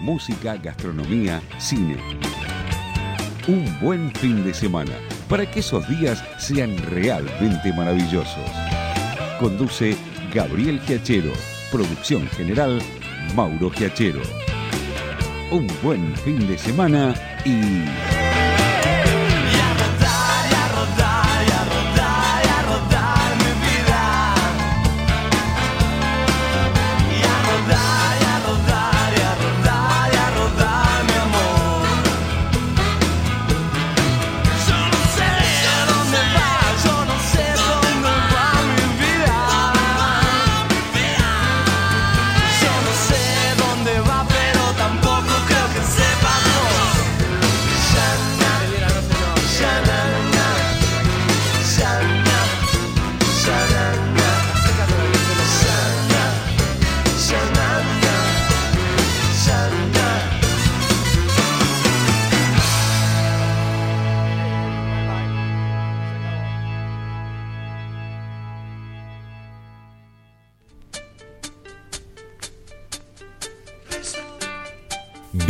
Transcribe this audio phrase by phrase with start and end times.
[0.00, 1.96] música, gastronomía, cine.
[3.48, 4.92] Un buen fin de semana
[5.28, 8.50] para que esos días sean realmente maravillosos.
[9.38, 9.96] Conduce
[10.34, 11.32] Gabriel Giachero.
[11.70, 12.80] Producción general
[13.34, 14.20] Mauro Giachero.
[15.50, 17.14] Un buen fin de semana
[17.44, 18.09] y...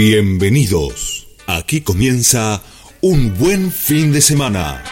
[0.02, 1.26] Bienvenidos.
[1.46, 2.62] Aquí comienza
[3.02, 4.82] un buen fin de semana.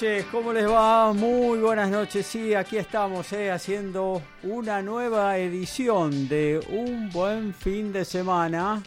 [0.00, 0.26] Noches.
[0.30, 1.12] ¿Cómo les va?
[1.12, 2.24] Muy buenas noches.
[2.24, 8.80] Sí, aquí estamos eh, haciendo una nueva edición de Un buen fin de semana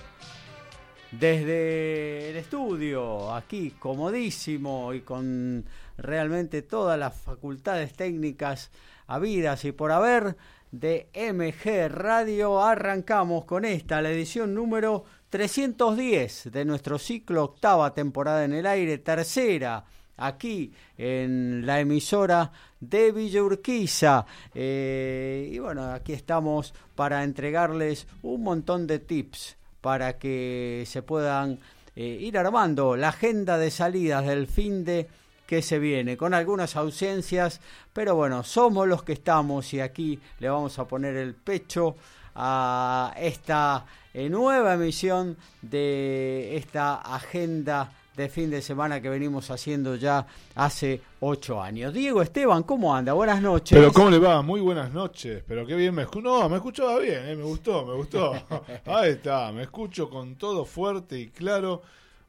[1.11, 5.65] desde el estudio, aquí comodísimo y con
[5.97, 8.71] realmente todas las facultades técnicas
[9.07, 10.37] habidas y por haber
[10.71, 18.45] de MG Radio, arrancamos con esta, la edición número 310 de nuestro ciclo octava temporada
[18.45, 19.83] en el aire, tercera
[20.17, 24.25] aquí en la emisora de Villa Urquiza.
[24.53, 31.59] Eh, y bueno, aquí estamos para entregarles un montón de tips para que se puedan
[31.95, 35.07] eh, ir armando la agenda de salidas del fin de
[35.45, 37.59] que se viene, con algunas ausencias,
[37.91, 41.97] pero bueno, somos los que estamos y aquí le vamos a poner el pecho
[42.35, 49.95] a esta eh, nueva emisión de esta agenda de fin de semana que venimos haciendo
[49.95, 51.93] ya hace ocho años.
[51.93, 53.13] Diego Esteban, ¿cómo anda?
[53.13, 53.77] Buenas noches.
[53.77, 54.41] Pero ¿cómo le va?
[54.41, 55.43] Muy buenas noches.
[55.47, 56.21] Pero qué bien me escucho.
[56.21, 58.33] No, me escuchaba bien, eh, me gustó, me gustó.
[58.85, 61.81] Ahí está, me escucho con todo fuerte y claro.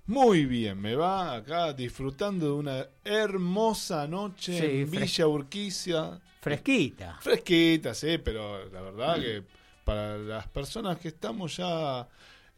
[0.05, 6.21] Muy bien, me va acá disfrutando de una hermosa noche en Villa Urquiza.
[6.41, 7.19] Fresquita.
[7.21, 9.45] Fresquita, sí, pero la verdad que
[9.85, 12.09] para las personas que estamos ya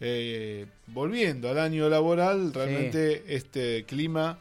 [0.01, 4.39] eh, volviendo al año laboral, realmente este clima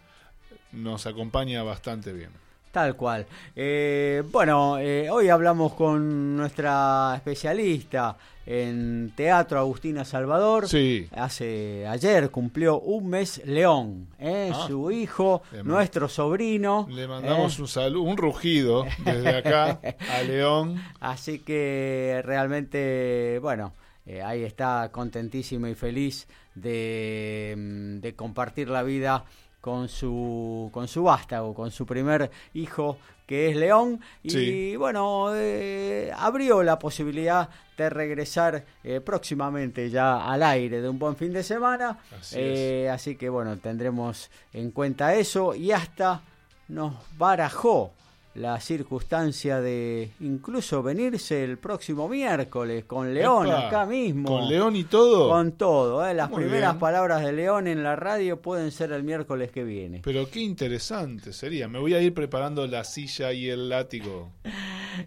[0.71, 2.29] nos acompaña bastante bien.
[2.71, 3.27] Tal cual.
[3.55, 10.67] Eh, bueno, eh, hoy hablamos con nuestra especialista en teatro, Agustina Salvador.
[10.67, 11.07] Sí.
[11.15, 14.65] Hace ayer cumplió un mes León, ah.
[14.67, 16.87] su hijo, nuestro sobrino.
[16.89, 19.79] Le mandamos un saludo, un rugido desde acá
[20.11, 20.83] a León.
[20.99, 23.71] Así que realmente, bueno
[24.05, 29.23] eh, ahí está contentísimo y feliz de, mm, de, compartir la vida
[29.61, 34.01] con su con su vástago, con su primer hijo que es León.
[34.21, 40.99] Y bueno eh, abrió la posibilidad de regresar eh, próximamente ya al aire de un
[40.99, 41.99] buen fin de semana.
[42.19, 46.21] Así, así que bueno tendremos en cuenta eso y hasta
[46.67, 47.93] nos barajó
[48.35, 54.27] la circunstancia de incluso venirse el próximo miércoles con León acá mismo.
[54.27, 55.29] ¿Con León y todo?
[55.29, 56.05] Con todo.
[56.07, 56.13] ¿eh?
[56.13, 60.01] Las primeras palabras de León en la radio pueden ser el miércoles que viene.
[60.03, 61.67] Pero qué interesante sería.
[61.67, 64.31] Me voy a ir preparando la silla y el látigo.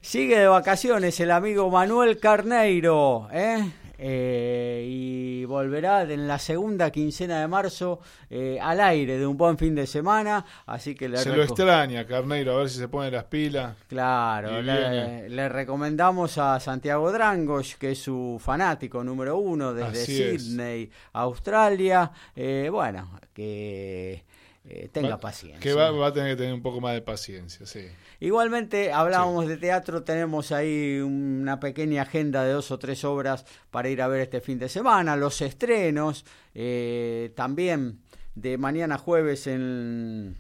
[0.01, 3.29] Sigue de vacaciones el amigo Manuel Carneiro.
[3.33, 3.65] ¿eh?
[3.99, 9.57] Eh, y volverá en la segunda quincena de marzo eh, al aire de un buen
[9.57, 10.45] fin de semana.
[10.67, 13.75] Así que le se lo extraña, Carneiro, a ver si se pone las pilas.
[13.89, 20.05] Claro, le, recomendamos a Santiago Drangos, que es su fanático número uno desde
[20.39, 22.11] Sydney, Australia.
[22.35, 24.25] Eh, bueno, que
[24.93, 25.61] tenga paciencia.
[25.61, 27.87] Que va, va, a tener que tener un poco más de paciencia, sí.
[28.19, 33.91] Igualmente, hablábamos de teatro, tenemos ahí una pequeña agenda de dos o tres obras para
[33.91, 36.25] ir a ver este fin de semana, los estrenos,
[36.55, 38.01] eh, también
[38.35, 40.37] de mañana jueves en,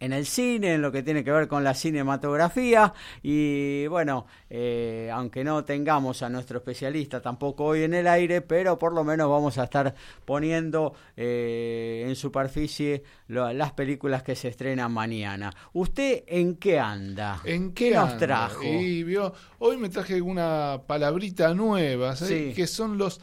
[0.00, 2.92] en el cine, en lo que tiene que ver con la cinematografía
[3.22, 8.78] y bueno, eh, aunque no tengamos a nuestro especialista tampoco hoy en el aire, pero
[8.78, 14.92] por lo menos vamos a estar poniendo eh, en superficie las películas que se estrenan
[14.92, 15.52] mañana.
[15.72, 17.40] ¿Usted en qué anda?
[17.44, 18.62] ¿En qué, nos trajo?
[18.62, 23.20] Y vio, hoy me traje una palabrita nueva, que son los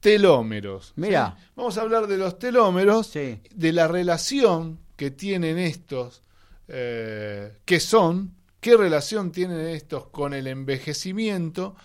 [0.00, 0.92] telómeros.
[0.96, 6.22] Mira, vamos a hablar de los telómeros, de la relación que tienen estos,
[6.68, 11.76] eh, qué son, qué relación tienen estos con el envejecimiento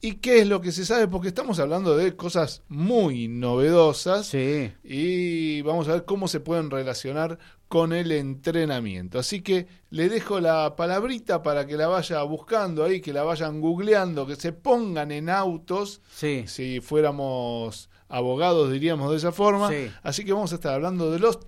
[0.00, 5.62] y qué es lo que se sabe, porque estamos hablando de cosas muy novedosas y
[5.62, 9.18] vamos a ver cómo se pueden relacionar con el entrenamiento.
[9.18, 13.60] Así que le dejo la palabrita para que la vaya buscando ahí, que la vayan
[13.60, 16.00] googleando, que se pongan en autos,
[16.46, 19.70] si fuéramos abogados diríamos de esa forma.
[20.02, 21.38] Así que vamos a estar hablando de los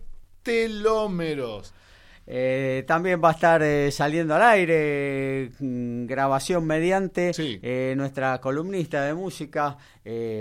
[0.43, 1.73] telómeros.
[2.33, 9.03] Eh, también va a estar eh, saliendo al aire, mm, grabación mediante, eh, nuestra columnista
[9.03, 9.77] de música,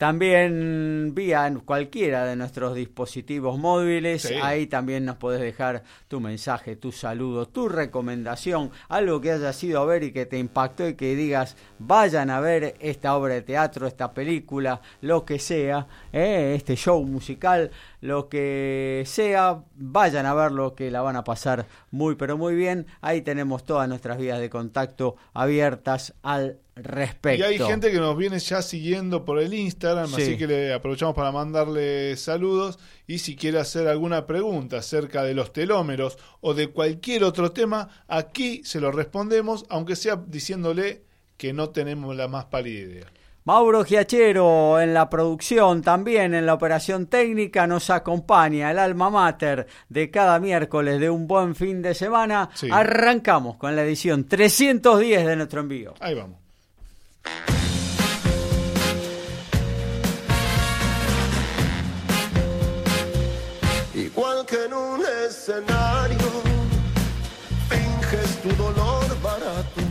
[0.04, 6.92] También vía cualquiera de nuestros dispositivos móviles, ahí también nos podés dejar tu mensaje, tu
[6.92, 11.16] saludo, tu recomendación, algo que hayas ido a ver y que te impactó y que
[11.16, 16.76] digas, vayan a ver esta obra de teatro, esta película, lo que sea, eh, este
[16.76, 17.72] show musical,
[18.02, 22.88] lo que sea, vayan a verlo que la van a pasar muy pero muy bien.
[23.00, 27.40] Ahí tenemos todas nuestras vías de contacto abiertas al respecto.
[27.40, 31.16] Y hay gente que nos viene ya siguiendo por el Instagram, así que le aprovechamos
[31.16, 36.70] para mandarle saludos y si quiere hacer alguna pregunta acerca de los telómeros o de
[36.70, 41.04] cualquier otro tema, aquí se lo respondemos, aunque sea diciéndole
[41.38, 43.06] que no tenemos la más pálida idea.
[43.46, 49.68] Mauro Giachero en la producción, también en la operación técnica, nos acompaña el alma mater
[49.90, 52.50] de cada miércoles de un buen fin de semana.
[52.72, 55.94] Arrancamos con la edición 310 de nuestro envío.
[56.00, 56.43] Ahí vamos.
[63.94, 66.18] Igual que en un escenario,
[67.70, 69.82] finges tu dolor barato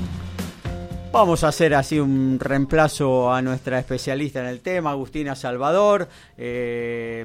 [1.12, 6.08] Vamos a hacer así un reemplazo a nuestra especialista en el tema, Agustina Salvador.
[6.38, 7.22] Eh,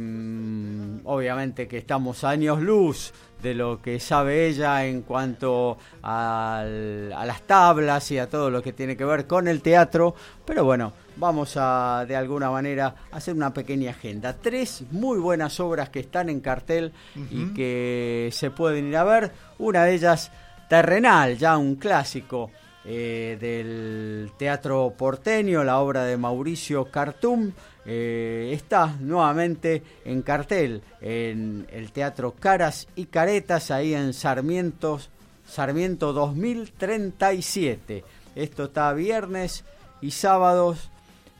[1.06, 8.12] obviamente que estamos años luz de lo que sabe ella en cuanto a las tablas
[8.12, 10.16] y a todo lo que tiene que ver con el teatro.
[10.46, 14.34] Pero bueno, vamos a de alguna manera hacer una pequeña agenda.
[14.34, 19.32] Tres muy buenas obras que están en cartel y que se pueden ir a ver.
[19.60, 20.32] Una de ellas,
[20.70, 22.52] Terrenal, ya un clásico
[22.90, 27.52] eh, del teatro porteño, la obra de Mauricio Cartum,
[27.88, 35.10] eh, está nuevamente en cartel en el Teatro Caras y Caretas, ahí en Sarmientos,
[35.48, 38.04] Sarmiento 2037.
[38.36, 39.64] Esto está viernes
[40.02, 40.92] y sábados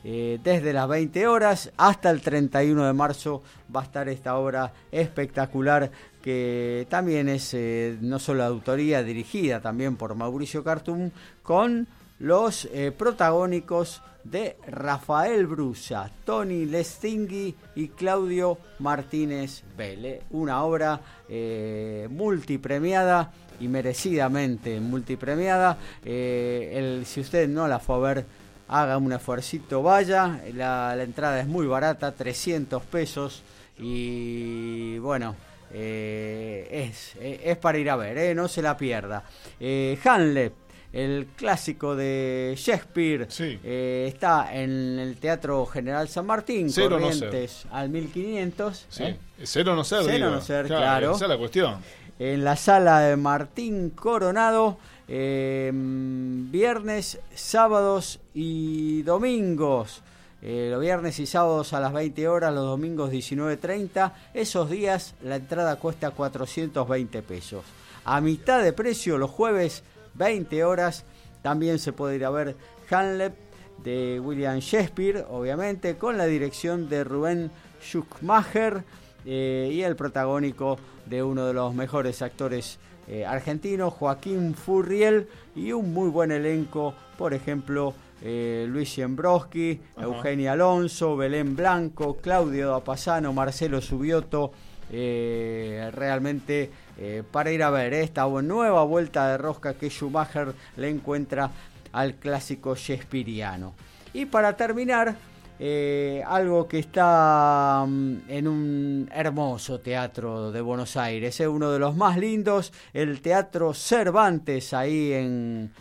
[0.04, 3.42] eh, desde las 20 horas hasta el 31 de marzo
[3.74, 5.90] va a estar esta obra espectacular
[6.22, 11.10] que también es eh, no solo autoría dirigida también por Mauricio Cartum,
[11.42, 11.88] con
[12.18, 20.22] los eh, protagónicos de Rafael Brusa, Tony Lestingui y Claudio Martínez Vélez.
[20.30, 25.78] Una obra eh, multipremiada y merecidamente multipremiada.
[26.04, 28.26] el, si usted no la fue a ver,
[28.68, 30.40] haga un esfuercito, vaya.
[30.54, 33.42] La, entrada es muy barata, 300 pesos.
[33.78, 35.34] Y bueno,
[35.72, 39.24] eh, es, eh, es para ir a ver, eh, no se la pierda.
[39.58, 40.52] Eh, Hamlet,
[40.92, 43.58] el clásico de Shakespeare, Sí.
[43.62, 46.88] eh, está en el Teatro General San Martín, no.
[46.88, 48.86] Corrientes al 1500.
[48.88, 49.02] Sí.
[49.04, 49.18] ¿eh?
[49.44, 50.30] Ser o no ser, Ser o digo.
[50.30, 51.12] no ser, claro.
[51.14, 51.76] Esa es la cuestión.
[52.18, 60.02] en la sala de Martín Coronado, eh, viernes, sábados y domingos.
[60.40, 64.12] Eh, los viernes y sábados a las 20 horas, los domingos 19.30.
[64.34, 67.64] Esos días la entrada cuesta 420 pesos.
[68.04, 69.82] A mitad de precio los jueves
[70.18, 71.04] 20 horas.
[71.42, 72.56] También se puede ir a ver
[72.90, 73.34] Hamlet
[73.82, 78.82] de William Shakespeare, obviamente, con la dirección de Rubén Schumacher
[79.24, 85.72] eh, y el protagónico de uno de los mejores actores eh, argentinos, Joaquín Furriel, y
[85.72, 90.06] un muy buen elenco, por ejemplo, eh, Luis Siembroski, Ajá.
[90.06, 94.52] Eugenia Alonso, Belén Blanco, Claudio Apasano, Marcelo Subioto,
[94.90, 100.52] eh, realmente eh, para ir a ver eh, esta nueva vuelta de rosca que Schumacher
[100.76, 101.50] le encuentra
[101.92, 103.74] al clásico shakespeariano.
[104.12, 105.16] Y para terminar,
[105.60, 111.78] eh, algo que está mm, en un hermoso teatro de Buenos Aires, es uno de
[111.78, 115.72] los más lindos, el Teatro Cervantes, ahí en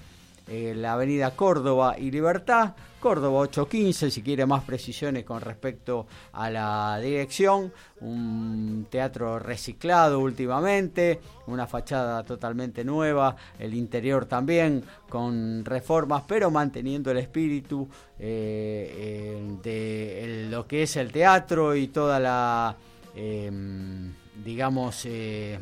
[0.47, 6.49] eh, la avenida Córdoba y Libertad, Córdoba 815, si quiere más precisiones con respecto a
[6.49, 16.23] la dirección, un teatro reciclado últimamente, una fachada totalmente nueva, el interior también con reformas,
[16.27, 17.87] pero manteniendo el espíritu
[18.17, 22.75] eh, de lo que es el teatro y toda la,
[23.15, 24.13] em,
[24.43, 25.59] digamos, eh,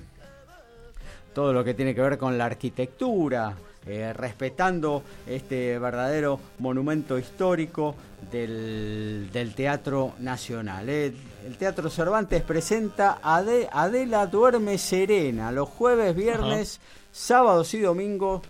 [1.33, 3.55] todo lo que tiene que ver con la arquitectura,
[3.87, 7.95] eh, respetando este verdadero monumento histórico
[8.31, 10.89] del, del Teatro Nacional.
[10.89, 11.13] eh.
[11.45, 16.79] El Teatro Cervantes presenta Ade- Adela Duerme Serena los jueves, viernes,
[17.11, 18.41] sábados y domingos.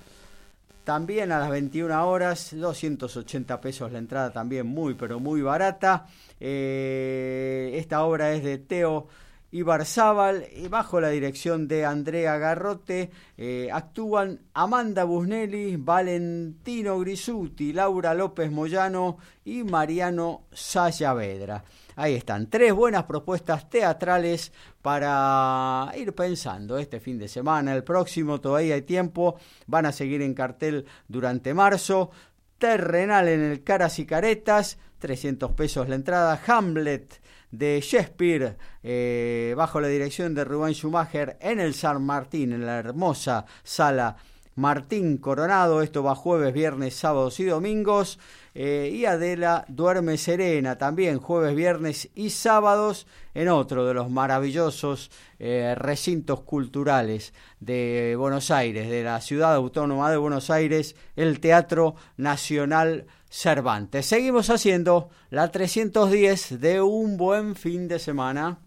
[0.85, 6.05] También a las 21 horas, 280 pesos la entrada, también muy, pero muy barata.
[6.39, 9.07] Eh, esta obra es de Teo
[9.55, 18.13] Ibarzábal y bajo la dirección de Andrea Garrote eh, actúan Amanda Busnelli, Valentino Grisuti, Laura
[18.13, 21.63] López Moyano y Mariano Sayavedra.
[21.95, 27.73] Ahí están, tres buenas propuestas teatrales para ir pensando este fin de semana.
[27.73, 32.11] El próximo todavía hay tiempo, van a seguir en cartel durante marzo.
[32.57, 36.41] Terrenal en el Caras y Caretas, 300 pesos la entrada.
[36.45, 37.21] Hamlet
[37.57, 42.79] de Shakespeare, eh, bajo la dirección de Rubén Schumacher, en el San Martín, en la
[42.79, 44.17] hermosa sala
[44.55, 45.81] Martín Coronado.
[45.81, 48.19] Esto va jueves, viernes, sábados y domingos.
[48.57, 55.11] Eh, y Adela Duerme Serena, también jueves, viernes y sábados, en otro de los maravillosos
[55.39, 61.95] eh, recintos culturales de Buenos Aires, de la ciudad autónoma de Buenos Aires, el Teatro
[62.15, 64.05] Nacional Cervantes.
[64.05, 68.59] Seguimos haciendo la 310 de un buen fin de semana.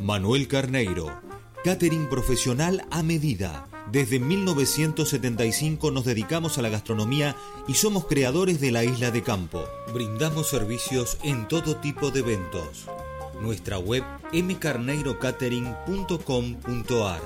[0.00, 1.20] Manuel Carneiro,
[1.62, 3.68] catering profesional a medida.
[3.90, 7.36] Desde 1975 nos dedicamos a la gastronomía
[7.68, 9.62] y somos creadores de la isla de campo.
[9.94, 12.86] Brindamos servicios en todo tipo de eventos.
[13.40, 14.02] Nuestra web
[14.32, 17.20] mcarneirocatering.com.ar.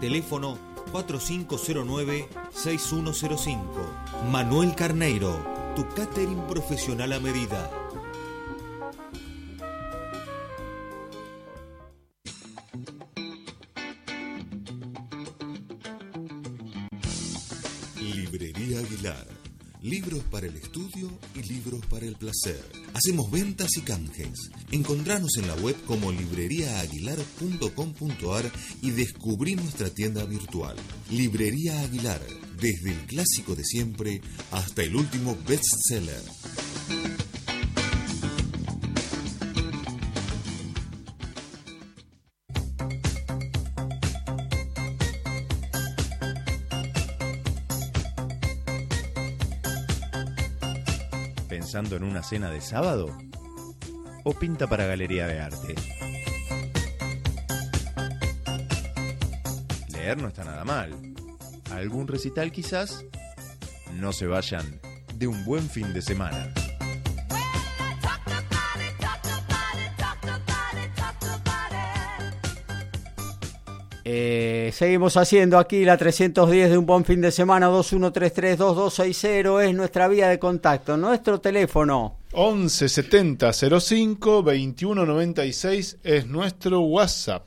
[0.00, 0.58] Teléfono
[0.92, 3.58] 4509-6105.
[4.30, 5.34] Manuel Carneiro,
[5.74, 7.81] tu catering profesional a medida.
[19.82, 22.64] Libros para el estudio y libros para el placer.
[22.94, 24.48] Hacemos ventas y canjes.
[24.70, 30.76] Encontranos en la web como libreriaaguilar.com.ar y descubrí nuestra tienda virtual.
[31.10, 32.20] Librería Aguilar.
[32.60, 34.20] Desde el clásico de siempre
[34.52, 36.22] hasta el último bestseller.
[51.82, 53.08] ¿Pensando en una cena de sábado?
[54.22, 55.74] ¿O pinta para galería de arte?
[59.90, 60.92] Leer no está nada mal.
[61.72, 63.04] ¿Algún recital quizás?
[63.94, 64.80] No se vayan
[65.16, 66.54] de un buen fin de semana.
[74.04, 74.41] Eh,
[74.72, 80.28] seguimos haciendo aquí la 310 de un buen fin de semana 21332260 es nuestra vía
[80.28, 87.44] de contacto, nuestro teléfono 11 70 05 21 96 es nuestro WhatsApp.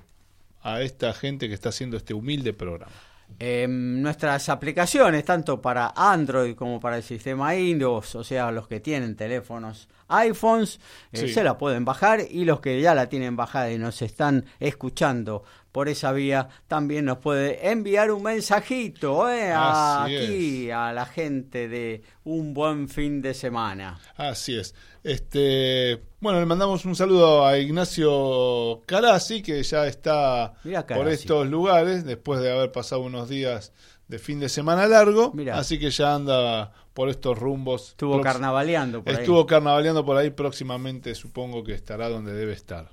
[0.63, 2.91] a esta gente que está haciendo este humilde programa.
[3.39, 8.81] Em, nuestras aplicaciones, tanto para Android como para el sistema Windows, o sea, los que
[8.81, 10.81] tienen teléfonos iPhones,
[11.13, 14.45] eh, se la pueden bajar y los que ya la tienen bajada y nos están
[14.59, 21.69] escuchando por esa vía, también nos puede enviar un mensajito eh, aquí a la gente
[21.69, 24.01] de un buen fin de semana.
[24.17, 24.75] Así es.
[25.03, 30.55] Este, bueno, le mandamos un saludo a Ignacio Carasi, que ya está
[30.89, 33.73] por estos lugares, después de haber pasado unos días
[34.09, 37.91] de fin de semana largo, así que ya anda por estos rumbos.
[37.91, 42.91] Estuvo carnavaleando por Estuvo carnavaleando por ahí, próximamente supongo que estará donde debe estar.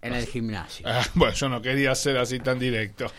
[0.00, 0.86] En el gimnasio.
[0.88, 3.10] Ah, bueno, yo no quería ser así tan directo.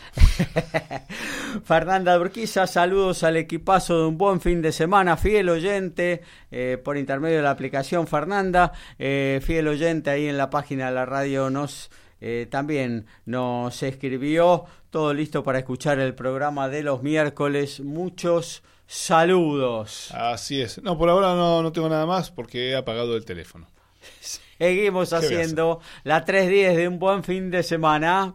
[1.64, 6.96] Fernanda Urquiza, saludos al equipazo de un buen fin de semana, fiel oyente eh, por
[6.96, 11.50] intermedio de la aplicación Fernanda, eh, fiel oyente ahí en la página de la radio
[11.50, 11.90] nos
[12.22, 20.10] eh, también nos escribió, todo listo para escuchar el programa de los miércoles, muchos saludos.
[20.12, 23.68] Así es, no, por ahora no, no tengo nada más porque he apagado el teléfono.
[24.60, 28.34] Seguimos haciendo la 3.10 de un buen fin de semana.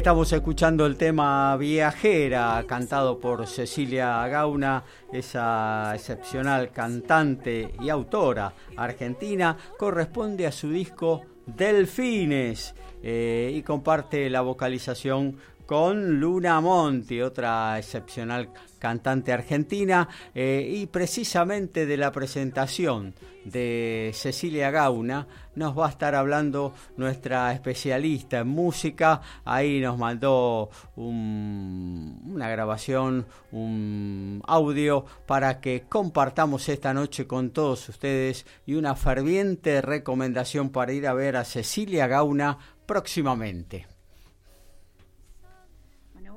[0.00, 4.82] Estamos escuchando el tema Viajera, cantado por Cecilia Gauna,
[5.12, 14.40] esa excepcional cantante y autora argentina, corresponde a su disco Delfines eh, y comparte la
[14.40, 15.36] vocalización
[15.70, 18.48] con Luna Monti, otra excepcional
[18.80, 26.16] cantante argentina, eh, y precisamente de la presentación de Cecilia Gauna nos va a estar
[26.16, 29.20] hablando nuestra especialista en música.
[29.44, 38.44] Ahí nos mandó una grabación, un audio para que compartamos esta noche con todos ustedes
[38.66, 43.89] y una ferviente recomendación para ir a ver a Cecilia Gauna próximamente.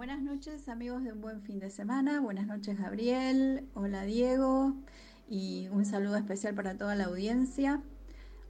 [0.05, 2.19] Buenas noches amigos de un buen fin de semana.
[2.19, 3.65] Buenas noches Gabriel.
[3.73, 4.73] Hola Diego.
[5.29, 7.81] Y un saludo especial para toda la audiencia.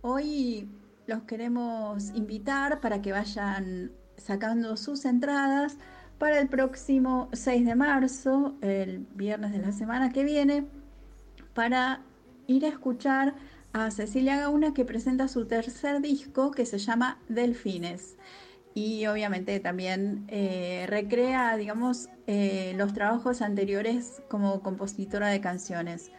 [0.01, 0.67] Hoy
[1.05, 5.77] los queremos invitar para que vayan sacando sus entradas
[6.17, 10.65] para el próximo 6 de marzo, el viernes de la semana que viene,
[11.53, 12.01] para
[12.47, 13.35] ir a escuchar
[13.73, 18.17] a Cecilia Gauna que presenta su tercer disco que se llama Delfines
[18.75, 26.12] y obviamente también eh, recrea, digamos, eh, los trabajos anteriores como compositora de canciones.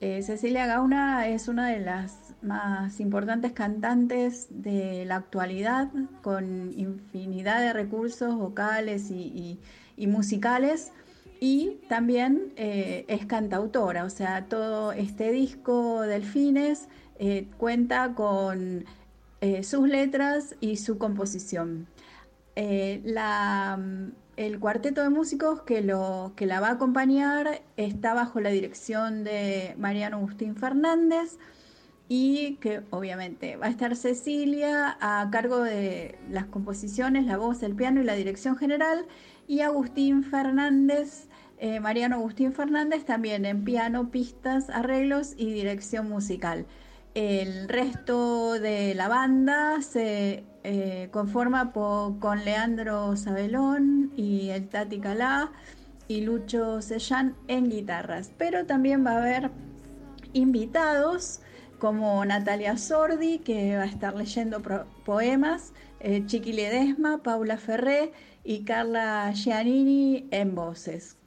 [0.00, 5.90] Eh, Cecilia Gauna es una de las más importantes cantantes de la actualidad,
[6.22, 9.58] con infinidad de recursos vocales y,
[9.96, 10.92] y musicales,
[11.40, 16.88] y también es cantautora, o sea, todo este disco Delfines
[17.58, 18.84] cuenta con
[19.42, 21.88] eh, sus letras y su composición.
[22.54, 23.02] Eh,
[24.36, 29.24] el cuarteto de músicos que, lo, que la va a acompañar está bajo la dirección
[29.24, 31.38] de Mariano Agustín Fernández
[32.08, 37.74] y que obviamente va a estar Cecilia a cargo de las composiciones, la voz, el
[37.74, 39.06] piano y la dirección general
[39.48, 41.26] y Agustín Fernández,
[41.58, 46.64] eh, Mariano Agustín Fernández también en piano, pistas, arreglos y dirección musical.
[47.14, 55.52] El resto de la banda se eh, conforma con Leandro Sabelón y el Tati Calá
[56.08, 58.32] y Lucho Sellán en guitarras.
[58.38, 59.50] Pero también va a haber
[60.32, 61.40] invitados
[61.78, 64.62] como Natalia Sordi, que va a estar leyendo
[65.04, 71.18] poemas, eh, Chiqui Ledesma, Paula Ferré y Carla Giannini en voces.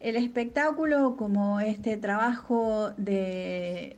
[0.00, 3.96] El espectáculo, como este trabajo de,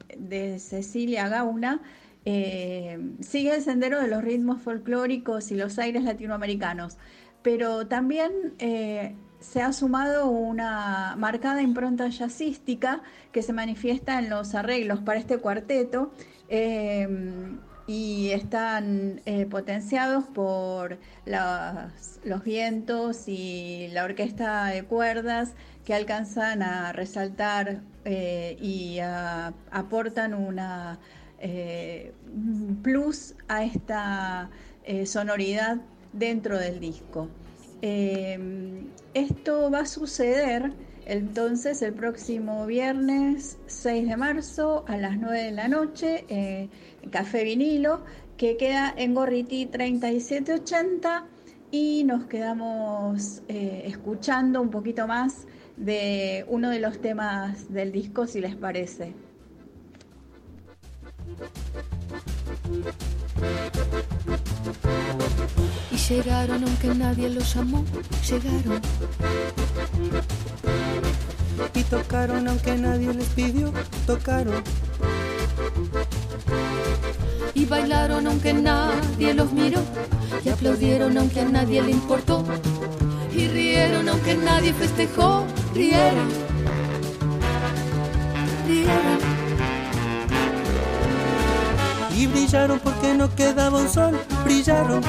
[0.59, 1.81] Cecilia Gauna,
[2.25, 6.99] eh, sigue el sendero de los ritmos folclóricos y los aires latinoamericanos,
[7.43, 14.57] pero también eh, se ha sumado una marcada impronta jazzística que se manifiesta en los
[14.57, 16.13] arreglos para este cuarteto
[16.49, 17.09] eh,
[17.87, 27.81] y están potenciados por los vientos y la orquesta de cuerdas que alcanzan a resaltar
[28.05, 28.99] eh, y
[29.71, 30.99] aportan una
[32.83, 34.49] plus a esta
[35.05, 35.79] sonoridad
[36.13, 37.29] dentro del disco.
[39.13, 40.73] Esto va a suceder
[41.05, 46.71] entonces el próximo viernes 6 de marzo a las 9 de la noche en
[47.11, 48.05] Café Vinilo,
[48.37, 51.27] que queda en Gorriti 3780
[51.71, 58.27] y nos quedamos eh, escuchando un poquito más de uno de los temas del disco,
[58.27, 59.15] si les parece.
[65.91, 67.85] Y llegaron aunque nadie los llamó,
[68.29, 68.81] llegaron.
[71.75, 73.73] Y tocaron aunque nadie les pidió,
[74.07, 74.63] tocaron.
[77.55, 79.81] Y bailaron aunque nadie los miró,
[80.45, 82.45] y aplaudieron aunque a nadie le importó.
[83.35, 86.29] Y rieron aunque nadie festejó, rieron.
[88.67, 89.33] Rieron
[92.23, 95.03] y brillaron porque no quedaba un sol, brillaron.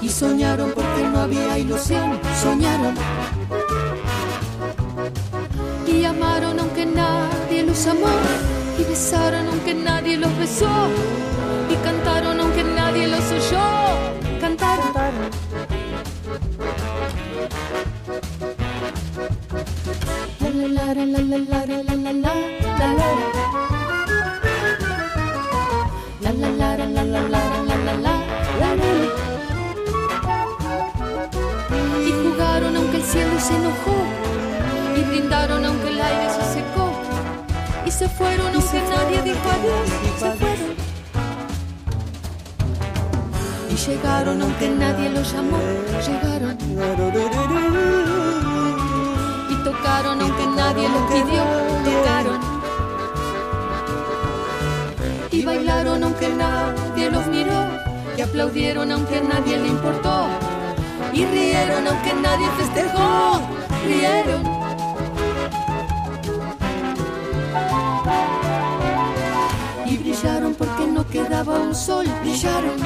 [0.00, 2.94] Y soñaron porque no había ilusión, soñaron.
[5.86, 8.08] Y amaron aunque nadie los amó,
[8.76, 10.88] y besaron aunque nadie los besó,
[11.70, 13.73] y cantaron aunque nadie los oyó,
[20.64, 20.68] y
[32.12, 33.94] jugaron aunque el cielo se enojó,
[34.96, 36.90] y brindaron aunque el aire se secó,
[37.84, 40.74] y se fueron aunque nadie dijo adiós, se fueron.
[43.70, 45.58] Y llegaron aunque nadie los llamó,
[46.06, 46.56] llegaron.
[49.64, 51.42] Tocaron aunque nadie los pidió,
[51.84, 52.54] tocaron
[55.34, 57.66] y bailaron aunque nadie los miró,
[58.16, 60.26] y aplaudieron aunque nadie le importó,
[61.12, 63.40] y rieron aunque nadie festejó,
[63.84, 64.42] rieron.
[69.86, 72.78] Y brillaron porque no quedaba un sol, brillaron.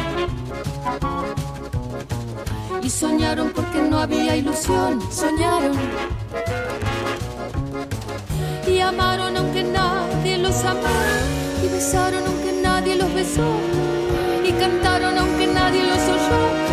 [2.82, 5.76] Y soñaron porque no había ilusión, soñaron.
[8.66, 11.20] Y amaron aunque nadie los amara,
[11.64, 13.48] y besaron aunque nadie los besó
[14.48, 16.67] y cantaron aunque nadie los oyó,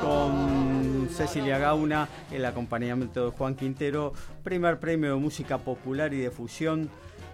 [0.00, 6.30] con Cecilia Gauna, el acompañamiento de Juan Quintero, primer premio de música popular y de
[6.30, 6.88] fusión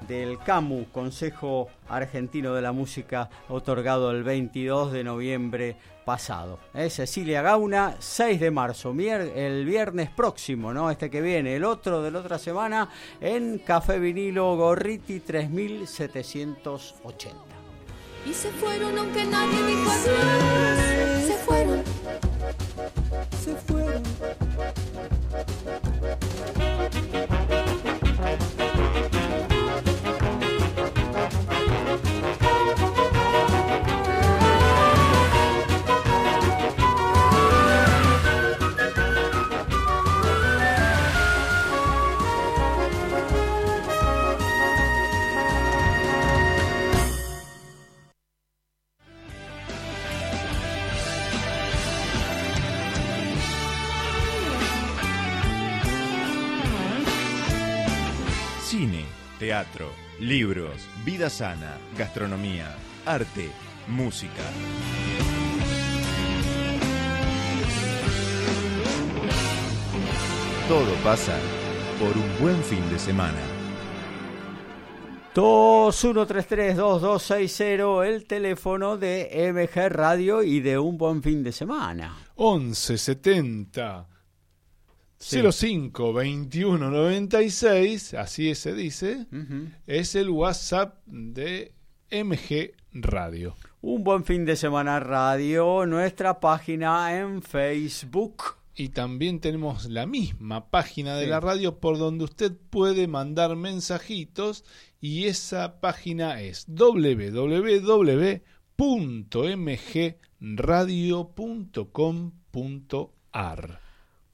[0.08, 6.58] del CAMU, Consejo Argentino de la Música, otorgado el 22 de noviembre pasado.
[6.88, 10.90] Cecilia Gauna, 6 de marzo, el viernes próximo, ¿no?
[10.90, 17.45] Este que viene, el otro de la otra semana, en Café Vinilo Gorriti 3780.
[18.28, 21.26] Y se fueron aunque nadie dijo adiós.
[21.26, 21.82] Se fueron.
[23.44, 24.02] Se fueron.
[59.46, 59.86] Teatro,
[60.18, 63.48] libros, vida sana, gastronomía, arte,
[63.86, 64.42] música.
[70.66, 71.38] Todo pasa
[72.00, 73.38] por un buen fin de semana.
[75.36, 82.16] 2133-2260, el teléfono de MG Radio y de un buen fin de semana.
[82.34, 82.98] 11
[85.18, 89.26] 70 05 21 96, así se dice,
[89.86, 91.72] es el WhatsApp de
[92.10, 93.54] MG Radio.
[93.80, 98.42] Un buen fin de semana radio, nuestra página en Facebook.
[98.74, 101.30] Y también tenemos la misma página de Sí.
[101.30, 104.64] la radio por donde usted puede mandar mensajitos
[105.00, 106.66] y esa página es
[112.52, 113.80] www.mgradio.com.ar.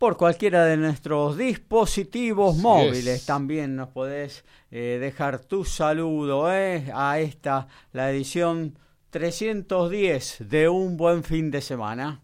[0.03, 3.25] Por cualquiera de nuestros dispositivos Así móviles es.
[3.25, 8.77] también nos podés eh, dejar tu saludo eh, a esta, la edición
[9.11, 12.21] 310 de Un Buen Fin de Semana.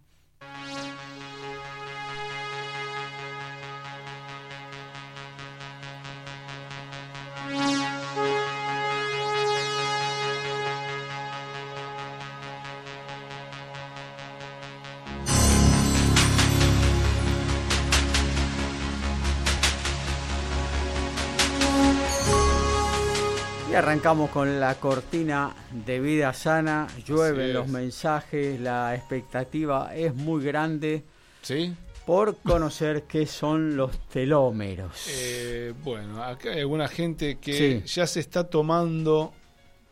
[23.79, 27.73] Arrancamos con la cortina de vida sana, llueven los es.
[27.73, 31.05] mensajes, la expectativa es muy grande
[31.43, 31.75] ¿Sí?
[32.05, 35.07] por conocer qué son los telómeros.
[35.11, 37.95] Eh, bueno, acá hay alguna gente que Sí.
[37.95, 39.33] ya se está tomando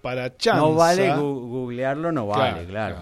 [0.02, 0.60] para chanza.
[0.60, 2.98] no vale googlearlo, no vale, claro.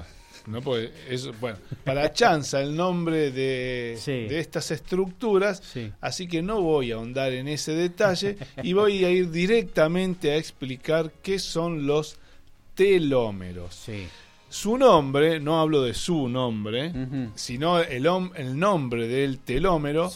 [0.47, 4.13] No puede, eso, bueno, para chanza el nombre de, Sí.
[4.13, 5.91] de estas estructuras, Sí.
[6.03, 10.37] así que no voy a ahondar en ese detalle y voy a ir directamente a
[10.37, 12.19] explicar qué son los
[12.75, 13.75] telómeros.
[13.75, 14.07] Sí.
[14.51, 16.93] Su nombre, no hablo de su nombre,
[17.35, 20.11] sino el, el nombre del telómero,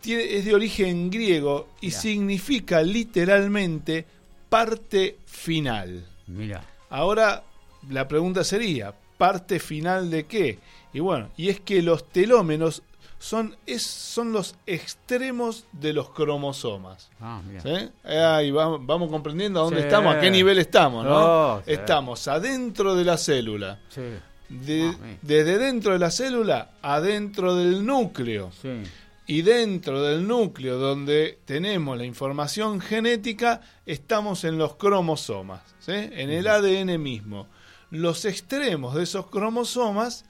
[0.00, 1.98] tiene- es de origen griego y Mirá.
[2.00, 4.04] significa literalmente
[4.48, 6.04] parte final.
[6.26, 6.62] Mira.
[6.90, 7.42] Ahora
[7.90, 10.58] la pregunta sería, ¿parte final de qué?
[10.92, 12.82] Y bueno, y es que los telómeros
[13.18, 17.10] son, es, son los extremos de los cromosomas.
[17.20, 17.40] Ah.
[17.62, 17.90] ¿sí?
[18.08, 19.86] Ahí vamos, vamos comprendiendo a dónde Sí.
[19.86, 21.62] estamos, a qué nivel estamos, ¿no?
[21.64, 21.72] Sí.
[21.72, 23.80] Estamos adentro de la célula.
[23.88, 24.02] Sí.
[24.48, 28.50] De- Ah, desde dentro de la célula, adentro del núcleo.
[28.60, 28.82] Sí.
[29.26, 35.92] Y dentro del núcleo donde tenemos la información genética, estamos en los cromosomas, ¿sí?
[35.94, 37.46] en el ADN mismo.
[37.94, 40.24] Los extremos de esos cromosomas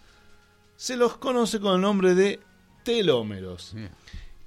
[0.77, 2.41] se los conoce con el nombre de
[2.85, 3.75] telómeros.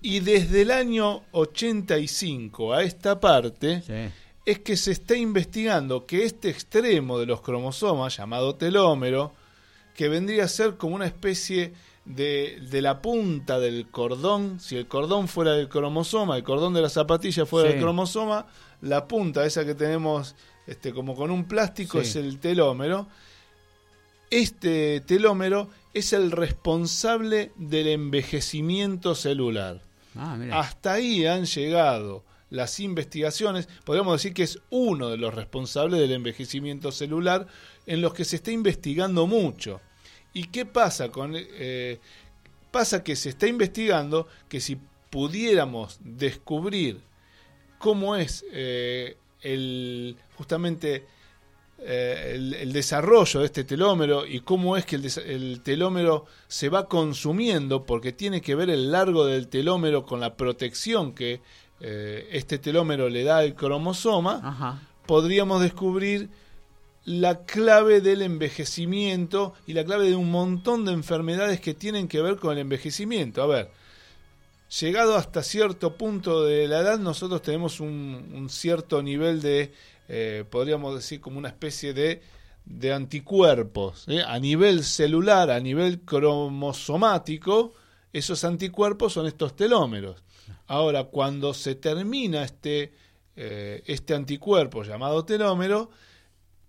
[0.01, 4.13] Y desde el año 85 a esta parte, Sí.
[4.45, 9.33] es que se está investigando que este extremo de los cromosomas, llamado telómero,
[9.95, 11.73] que vendría a ser como una especie
[12.07, 16.81] de, de la punta del cordón, si el cordón fuera del cromosoma, el cordón de
[16.81, 17.73] la zapatilla fuera Sí.
[17.75, 18.47] del cromosoma,
[18.81, 20.35] la punta esa que tenemos
[20.67, 22.07] este, como con un plástico Sí.
[22.07, 23.07] es el telómero.
[24.29, 29.81] Este telómero es el responsable del envejecimiento celular.
[30.15, 30.59] Ah, mira.
[30.59, 36.11] Hasta ahí han llegado las investigaciones, podríamos decir que es uno de los responsables del
[36.13, 37.47] envejecimiento celular
[37.85, 39.79] en los que se está investigando mucho.
[40.33, 41.99] ¿Y qué pasa con eh,
[42.71, 44.77] pasa que se está investigando que si
[45.09, 47.01] pudiéramos descubrir
[47.79, 51.05] cómo es eh, el justamente
[51.79, 56.87] eh, el, el desarrollo de este telómero y cómo es que el, telómero se va
[56.87, 61.39] consumiendo, porque tiene que ver el largo del telómero con la protección que
[61.79, 64.81] eh, este telómero le da al cromosoma, Ajá.
[65.05, 66.31] podríamos descubrir
[67.07, 72.21] la clave del envejecimiento y la clave de un montón de enfermedades que tienen que
[72.21, 73.41] ver con el envejecimiento.
[73.41, 73.71] A ver,
[74.81, 79.71] llegado hasta cierto punto de la edad, nosotros tenemos un, cierto nivel de,
[80.09, 82.21] eh, podríamos decir, como una especie de,
[82.65, 84.03] de anticuerpos.
[84.09, 84.21] ¿eh?
[84.27, 87.73] A nivel celular, a nivel cromosomático,
[88.11, 90.21] esos anticuerpos son estos telómeros.
[90.67, 92.91] Ahora, cuando se termina este,
[93.37, 95.89] eh, este anticuerpo llamado telómero,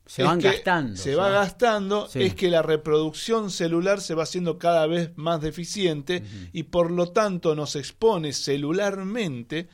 [0.09, 0.97] Se van gastando.
[0.97, 2.23] Se va gastando, Sí.
[2.23, 7.09] es que la reproducción celular se va haciendo cada vez más deficiente y por lo
[7.13, 9.69] tanto nos expone celularmente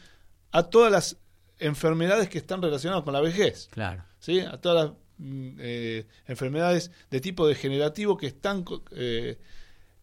[0.50, 1.16] a todas las
[1.60, 4.02] enfermedades que están relacionadas con la vejez, Claro.
[4.18, 4.40] ¿sí?
[4.40, 9.38] a todas las mm, eh, enfermedades de tipo degenerativo que están eh,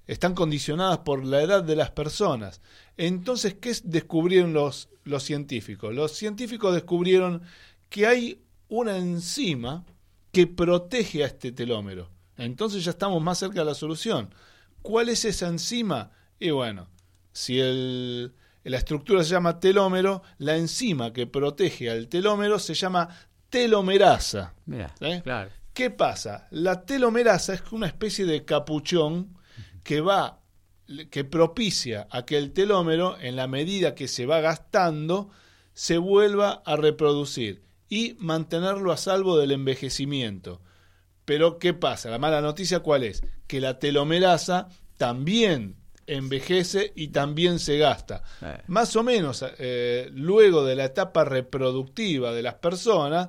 [0.07, 2.61] están condicionadas por la edad de las personas.
[2.95, 5.93] Entonces, ¿qué descubrieron los, los científicos?
[5.93, 7.41] Los científicos descubrieron
[7.89, 9.85] que hay una enzima
[10.31, 12.09] que protege a este telómero.
[12.37, 14.33] Entonces ya estamos más cerca de la solución.
[14.81, 16.11] ¿Cuál es esa enzima?
[16.39, 16.89] Y bueno,
[17.31, 23.09] si el, la estructura se llama telómero, la enzima que protege al telómero se llama
[23.49, 24.55] telomerasa.
[25.01, 25.21] ¿Eh?
[25.73, 26.47] ¿Qué pasa?
[26.51, 29.37] La telomerasa es una especie de capuchón
[29.83, 30.39] que va
[31.09, 35.29] que propicia a que el telómero, en la medida que se va gastando,
[35.73, 40.61] se vuelva a reproducir y mantenerlo a salvo del envejecimiento.
[41.25, 42.09] Pero, ¿qué pasa?
[42.09, 43.21] La mala noticia cuál es?
[43.47, 45.75] Que la telomerasa también
[46.07, 48.23] envejece y también se gasta.
[48.41, 48.61] Eh.
[48.67, 53.27] Más o menos eh, luego de la etapa reproductiva de las personas,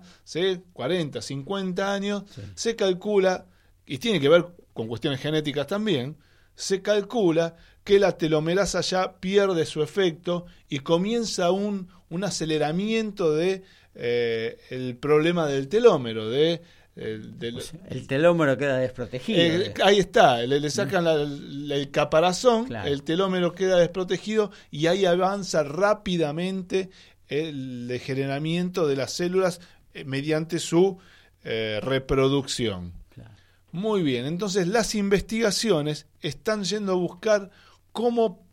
[0.72, 2.22] 40, 50 años,
[2.54, 3.46] se calcula,
[3.84, 6.16] y tiene que ver con cuestiones genéticas también,
[6.54, 13.64] se calcula que la telomerasa ya pierde su efecto y comienza un, un aceleramiento de
[13.94, 16.60] eh, el problema del telómero, de
[16.94, 19.40] el telómero queda desprotegido.
[19.40, 26.90] Eh, ahí está, le, sacan el caparazón, el telómero queda desprotegido y ahí avanza rápidamente
[27.28, 29.60] el degeneramiento de las células
[29.94, 30.98] eh, mediante su
[31.44, 32.92] eh, reproducción.
[33.70, 37.50] Muy bien, entonces las investigaciones están yendo a buscar
[37.92, 38.46] cómo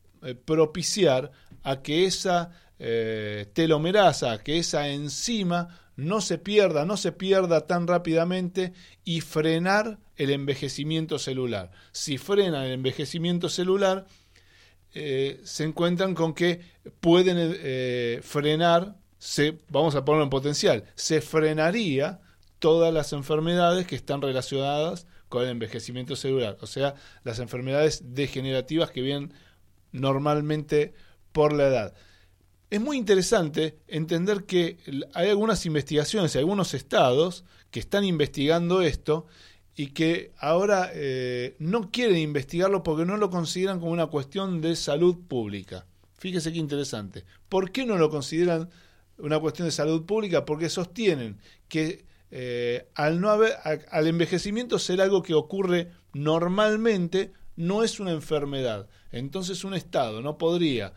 [0.45, 1.31] propiciar
[1.63, 5.67] a que esa telomerasa, a que esa enzima
[5.99, 11.71] no se pierda, no se pierda tan rápidamente y frenar el envejecimiento celular.
[11.91, 14.05] Si frena el envejecimiento celular,
[14.93, 16.61] eh, se encuentran con que
[16.99, 22.21] pueden eh, frenar, se, vamos a ponerlo en potencial, se frenaría
[22.59, 28.89] todas las enfermedades que están relacionadas con el envejecimiento celular, o sea, las enfermedades degenerativas
[28.89, 29.33] que vienen
[29.91, 30.93] normalmente
[31.33, 31.93] por la edad
[32.69, 34.77] es muy interesante entender que
[35.13, 39.25] hay algunas investigaciones, algunos estados que están investigando esto
[39.75, 44.75] y que ahora eh, no quieren investigarlo porque no lo consideran como una cuestión de
[44.75, 45.85] salud pública.
[46.17, 47.23] Fíjese qué interesante.
[47.47, 48.69] ¿Por qué no lo consideran
[49.17, 50.45] una cuestión de salud pública?
[50.45, 51.37] Porque sostienen
[51.69, 58.11] que eh, al, no haber, al envejecimiento ser algo que ocurre normalmente, no es una
[58.11, 58.87] enfermedad.
[59.11, 60.93] Entonces un Estado no podría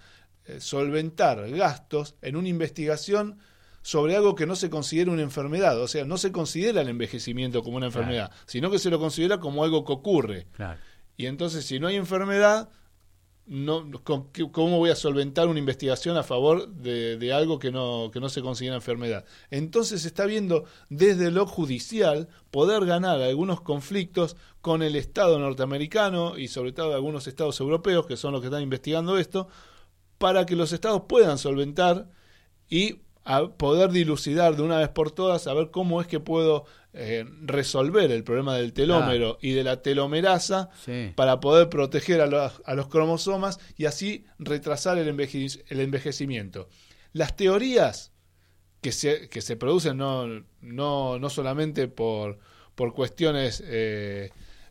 [0.58, 3.38] solventar gastos en una investigación
[3.82, 5.80] sobre algo que no se considera una enfermedad.
[5.80, 9.38] O sea, no se considera el envejecimiento como una enfermedad, sino que se lo considera
[9.38, 10.46] como algo que ocurre.
[11.16, 12.70] Y entonces, si no hay enfermedad,
[13.44, 18.28] no, ¿cómo voy a solventar una investigación a favor de, algo que no, que no
[18.28, 19.24] se considera enfermedad?
[19.50, 26.38] Entonces se está viendo desde lo judicial poder ganar algunos conflictos con el Estado norteamericano
[26.38, 29.48] y sobre todo algunos estados europeos, que son los que están investigando esto,
[30.22, 32.06] para que los estados puedan solventar
[32.70, 33.00] y
[33.56, 38.08] poder dilucidar de una vez por todas, a ver cómo es que puedo eh, resolver
[38.12, 40.70] el problema del telómero y de la telomerasa
[41.16, 46.68] para poder proteger a los, a los, cromosomas y así retrasar el, el envejecimiento.
[47.12, 48.12] Las teorías
[48.80, 50.28] que se, que se producen no,
[50.60, 52.38] no, no solamente por,
[52.76, 54.30] por cuestiones eh,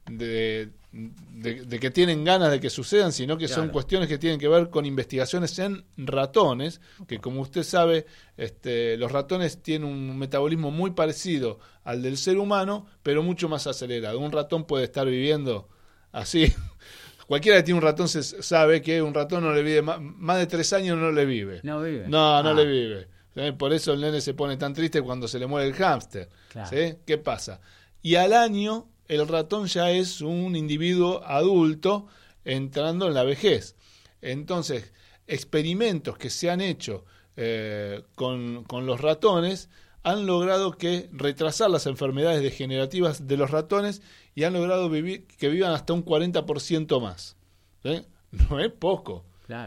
[0.09, 4.47] de, de, que tienen ganas de que sucedan, sino que son cuestiones que tienen que
[4.47, 10.69] ver con investigaciones en ratones, que como usted sabe, este, los ratones tienen un metabolismo
[10.69, 14.19] muy parecido al del ser humano, pero mucho más acelerado.
[14.19, 15.69] Un ratón puede estar viviendo
[16.12, 16.54] así.
[17.27, 20.47] Cualquiera que tiene un ratón se sabe que un ratón no le vive más, de
[20.47, 21.62] tres años no le vive.
[21.63, 22.10] No vive.
[22.10, 22.65] No, no le ah.
[22.65, 23.54] vive.
[23.54, 26.27] Por eso el nene se pone tan triste cuando se le muere el hámster.
[26.69, 27.62] ¿Qué pasa?
[28.01, 32.08] Y al año el ratón ya es un individuo adulto
[32.45, 33.76] entrando en la vejez.
[34.21, 34.93] Entonces,
[35.28, 37.04] experimentos que se han hecho
[37.36, 39.69] eh, con, los ratones
[40.04, 44.02] han logrado que retrasar las enfermedades degenerativas de los ratones
[44.34, 47.36] y han logrado vivir, que vivan hasta un 40% más.
[48.32, 49.26] No es poco.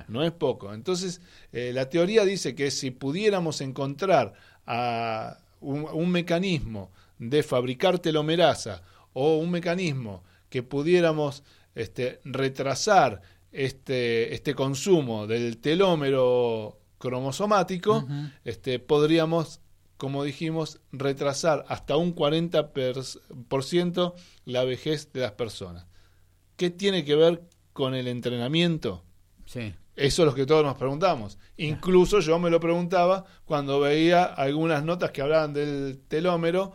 [0.09, 0.73] No es poco.
[0.73, 1.21] Entonces,
[1.53, 4.33] eh, la teoría dice que si pudiéramos encontrar
[4.67, 8.83] a un, un mecanismo de fabricar telomerasa
[9.15, 11.43] o un mecanismo que pudiéramos
[11.75, 18.07] este, retrasar este, este consumo del telómero cromosomático,
[18.45, 19.61] este, podríamos,
[19.97, 25.87] como dijimos, retrasar hasta un 40% la vejez de las personas.
[26.57, 27.43] ¿Qué tiene que ver
[27.73, 29.05] con el entrenamiento?
[29.45, 29.75] Sí.
[29.97, 31.39] Eso es lo que todos nos preguntamos.
[31.57, 36.73] Incluso yo me lo preguntaba cuando veía algunas notas que hablaban del telómero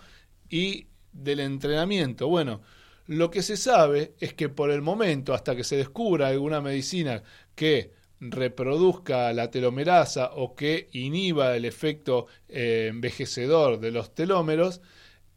[0.50, 2.28] y del entrenamiento.
[2.28, 2.62] Bueno,
[3.08, 7.24] Lo que se sabe es que por el momento, hasta que se descubra alguna medicina
[7.56, 14.82] que reproduzca la telomerasa o que inhiba el efecto eh, envejecedor de los telómeros,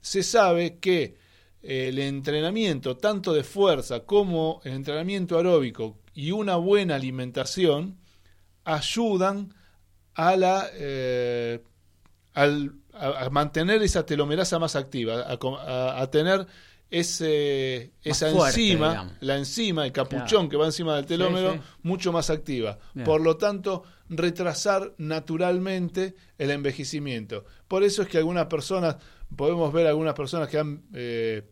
[0.03, 1.17] se sabe que
[1.63, 7.99] el entrenamiento tanto de fuerza como el entrenamiento aeróbico y una buena alimentación
[8.65, 9.55] ayudan
[10.15, 11.61] a la eh,
[12.35, 16.47] a, mantener esa telomerasa más activa, a, tener
[16.91, 22.79] ese, esa enzima, la enzima, el capuchón que va encima del telómero, mucho más activa.
[23.05, 27.45] Por lo tanto, retrasar naturalmente el envejecimiento.
[27.67, 28.97] Por eso es que algunas personas,
[29.35, 31.49] podemos ver algunas personas que han eh,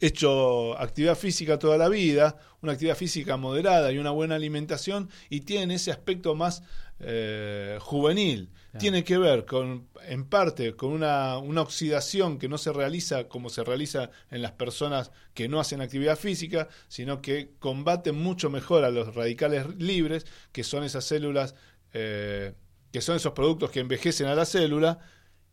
[0.00, 5.40] hecho actividad física toda la vida, una actividad física moderada y una buena alimentación, y
[5.40, 6.62] tienen ese aspecto más
[7.00, 8.50] eh, juvenil.
[8.78, 13.50] Tiene que ver con, en parte, con una, una, oxidación que no se realiza como
[13.50, 18.84] se realiza en las personas que no hacen actividad física, sino que combaten mucho mejor
[18.84, 21.54] a los radicales libres, que son esas células,
[21.92, 22.54] eh,
[22.92, 24.98] que son esos productos que envejecen a la célula.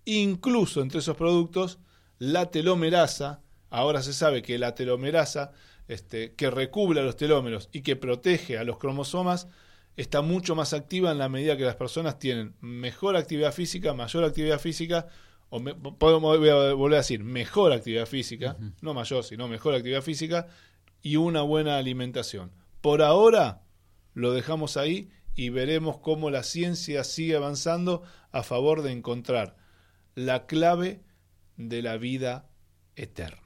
[0.04, 1.80] Incluso entre esos productos,
[2.20, 5.52] la telomerasa, ahora se sabe que la telomerasa,
[5.88, 9.48] este, que recubre a los telómeros y que protege a los cromosomas,
[9.98, 14.24] está mucho más activa en la medida que las personas tienen mejor actividad física, mayor
[14.24, 15.08] actividad física,
[15.50, 20.48] o podemos volver a decir mejor actividad física, no mayor, sino mejor actividad física
[21.02, 22.52] y una buena alimentación.
[22.82, 23.62] Por ahora
[24.14, 29.56] lo dejamos ahí y veremos cómo la ciencia sigue avanzando a favor de encontrar
[30.16, 31.02] la clave
[31.58, 32.50] de la vida
[32.96, 33.42] eterna.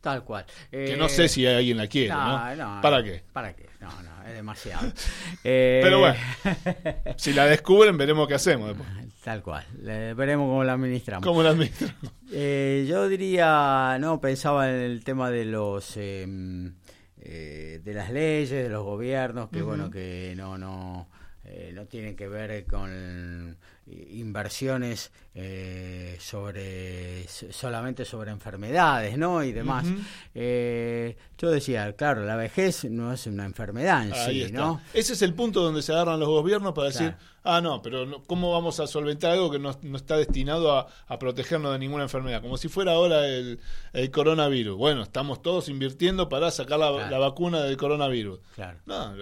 [0.00, 0.44] Tal cual.
[0.70, 2.80] que no sé si alguien la quiere, ¿no?
[2.82, 3.22] ¿Para qué?
[3.32, 3.71] ¿Para qué?
[3.82, 4.92] No, no, es demasiado.
[5.42, 6.14] Pero bueno,
[6.44, 8.88] eh, si la descubren, veremos qué hacemos después.
[9.24, 9.66] Tal cual.
[9.80, 11.26] veremos cómo la administramos.
[11.26, 11.96] ¿Cómo la administramos?
[12.34, 15.98] Eh, yo diría, no, pensaba en el tema de los...
[15.98, 16.76] Em,
[17.20, 21.08] eh, de las leyes, de los gobiernos, que bueno, que no, no,
[21.74, 29.86] no tienen que ver con inversiones eh, sobre solamente sobre enfermedades no y demás.
[30.34, 35.22] Eh, yo decía claro la vejez no es una enfermedad en sí no ese es
[35.22, 37.14] el punto donde se agarran los gobiernos para decir
[37.44, 41.78] ah no pero cómo vamos a solventar algo que no, está destinado a, protegernos de
[41.78, 43.58] ninguna enfermedad como si fuera ahora el,
[44.12, 44.76] coronavirus.
[44.76, 48.38] Bueno estamos todos invirtiendo para sacar la, vacuna del coronavirus.
[48.54, 48.80] Claro.
[48.84, 49.14] No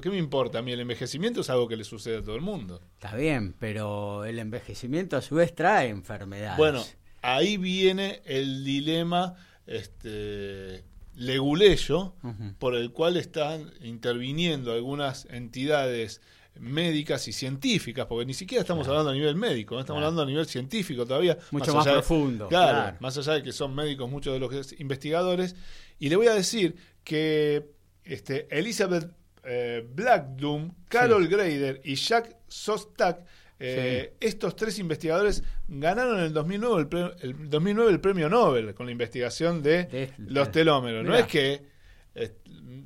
[0.00, 2.40] ¿qué me importa a mí el envejecimiento es algo que le sucede a todo el
[2.40, 2.80] mundo.
[2.94, 6.56] Está bien pero el envejecimiento a su vez trae enfermedades.
[6.56, 6.84] Bueno,
[7.22, 9.34] ahí viene el dilema
[9.66, 12.14] este, leguleyo
[12.58, 16.20] por el cual están interviniendo algunas entidades
[16.60, 19.80] médicas y científicas, porque ni siquiera estamos hablando a nivel médico, ¿no?
[19.80, 21.38] estamos hablando a nivel científico todavía.
[21.50, 22.48] Mucho más, profundo.
[22.48, 25.54] claro, más allá de que son médicos muchos de los investigadores.
[25.98, 27.70] Y le voy a decir que
[28.04, 29.10] este, Elizabeth
[29.44, 33.24] eh, Blackdoom, Carol Grader y Jack Sostak
[33.60, 38.74] eh, estos tres investigadores ganaron en el 2009 el, premio, el 2009 el premio Nobel
[38.74, 41.04] con la investigación de, los telómeros.
[41.04, 41.62] No es que
[42.14, 42.34] eh,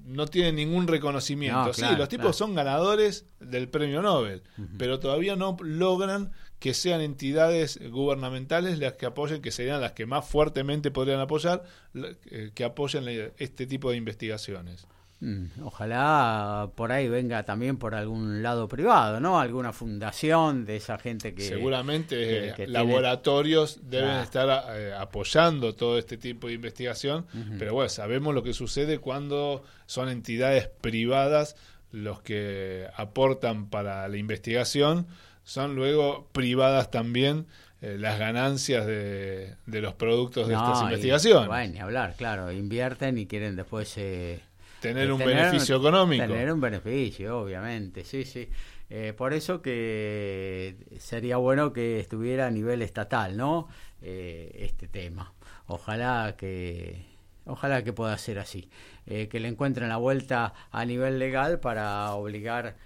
[0.04, 1.72] no tienen ningún reconocimiento.
[1.74, 4.42] sí, los tipos son ganadores del premio Nobel,
[4.78, 10.06] pero todavía no logran que sean entidades gubernamentales las que apoyen, que serían las que
[10.06, 11.64] más fuertemente podrían apoyar,
[11.94, 14.86] eh, que apoyen este tipo de investigaciones.
[15.22, 19.38] Mm, ojalá por ahí venga también por algún lado privado, ¿no?
[19.38, 21.42] Alguna fundación de esa gente que...
[21.42, 27.24] Seguramente laboratorios deben estar eh, apoyando todo este tipo de investigación,
[27.56, 31.54] pero bueno, sabemos lo que sucede cuando son entidades privadas
[31.92, 35.06] los que aportan para la investigación,
[35.44, 37.46] son luego privadas también
[37.80, 41.46] eh, las ganancias de, los productos de estas investigaciones.
[41.46, 43.96] Bueno, ni hablar, claro, invierten y quieren después...
[43.98, 44.40] Eh,
[44.82, 46.26] Tener un beneficio económico.
[46.26, 48.48] Tener un beneficio, obviamente, sí, sí.
[48.90, 53.68] Eh, por eso que sería bueno que estuviera a nivel estatal, ¿no?
[54.02, 55.32] Eh, este tema.
[55.66, 57.06] Ojalá que,
[57.46, 58.68] ojalá que pueda ser así.
[59.06, 62.76] Eh, que le encuentren la vuelta a nivel legal para obligar,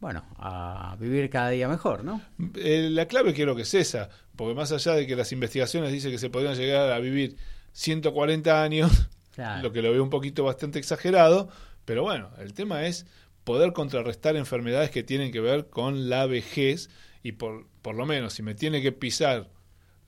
[0.00, 2.20] bueno, a vivir cada día mejor, ¿no?
[2.54, 6.18] la clave creo que es esa, porque más allá de que las investigaciones dicen que
[6.18, 7.36] se podrían llegar a vivir
[7.72, 11.48] 140 años, lo que lo veo un poquito bastante exagerado,
[11.84, 13.06] pero bueno, el tema es
[13.44, 16.90] poder contrarrestar enfermedades que tienen que ver con la vejez
[17.22, 19.48] y por, por lo menos si me tiene que pisar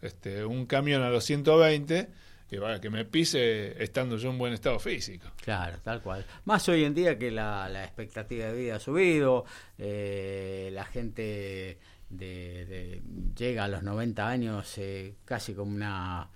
[0.03, 2.09] este, un camión a los 120,
[2.49, 5.27] que, vaya, que me pise estando yo en buen estado físico.
[5.43, 6.25] Claro, tal cual.
[6.45, 9.45] Más hoy en día que la, la expectativa de vida ha subido,
[9.79, 11.79] eh, la gente
[12.11, 13.03] de,
[13.37, 16.29] llega a los 90 años eh, casi como una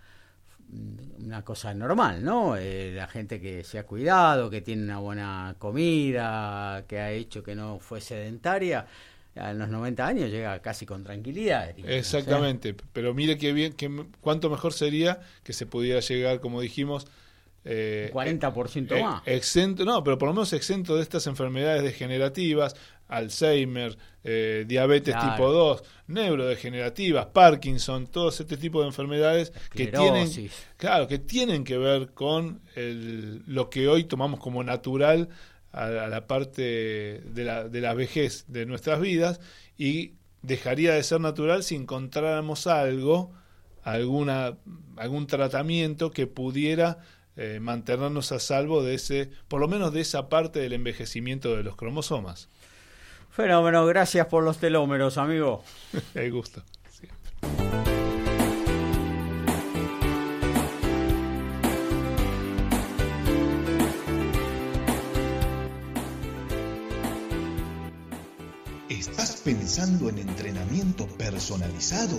[0.70, 2.56] una cosa normal, ¿no?
[2.56, 7.42] Eh, la gente que se ha cuidado, que tiene una buena comida, que ha hecho
[7.42, 8.86] que no fue sedentaria,
[9.34, 11.74] a los 90 años llega casi con tranquilidad.
[11.84, 17.06] Exactamente, pero mire qué bien, que, cuánto mejor sería que se pudiera llegar, como dijimos,
[17.64, 19.22] eh, 40% eh, más.
[19.26, 22.74] exento, no, pero por lo menos exento de estas enfermedades degenerativas,
[23.08, 25.32] Alzheimer, eh, diabetes Claro.
[25.32, 31.78] tipo 2, neurodegenerativas, Parkinson, todo este tipo de enfermedades que tienen, claro, que tienen que
[31.78, 35.28] ver con el- lo que hoy tomamos como natural
[35.72, 36.62] a, a la parte
[37.24, 39.40] de la, de la vejez de nuestras vidas
[39.76, 43.32] y dejaría de ser natural si encontráramos algo,
[43.82, 44.56] alguna,
[44.96, 46.98] algún tratamiento que pudiera
[47.40, 51.62] eh, mantenernos a salvo de ese, por lo menos de esa parte del envejecimiento de
[51.62, 52.48] los cromosomas.
[53.30, 55.62] Fenómeno, gracias por los telómeros, amigo.
[56.14, 56.64] El gusto.
[68.88, 72.18] ¿Estás pensando en entrenamiento personalizado?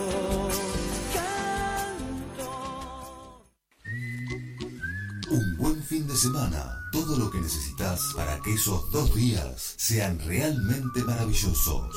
[5.61, 6.81] buen fin de semana.
[6.91, 11.95] Todo lo que necesitas para que esos dos días sean realmente maravillosos.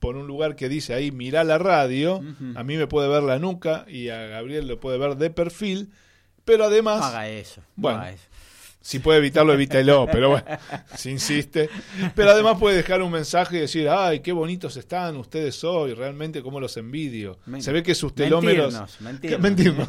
[0.00, 2.20] por un lugar que dice ahí, mira la radio.
[2.56, 5.92] A mí me puede ver la nuca y a Gabriel lo puede ver de perfil.
[6.44, 7.00] Pero además...
[7.00, 7.62] Haga eso.
[7.76, 8.26] Bueno, haga eso.
[8.86, 10.44] Si puede evitarlo, evítelo, pero bueno,
[10.94, 11.70] si insiste.
[12.14, 16.42] Pero además puede dejar un mensaje y decir, ay, qué bonitos están ustedes hoy, realmente
[16.42, 17.38] cómo los envidio.
[17.46, 18.74] Men- Se ve que sus telómeros...
[19.00, 19.88] mentirnos, mentirnos.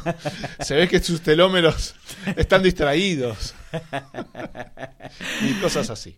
[0.60, 1.94] Se ve que sus telómeros
[2.36, 3.54] están distraídos.
[5.42, 6.16] y cosas así.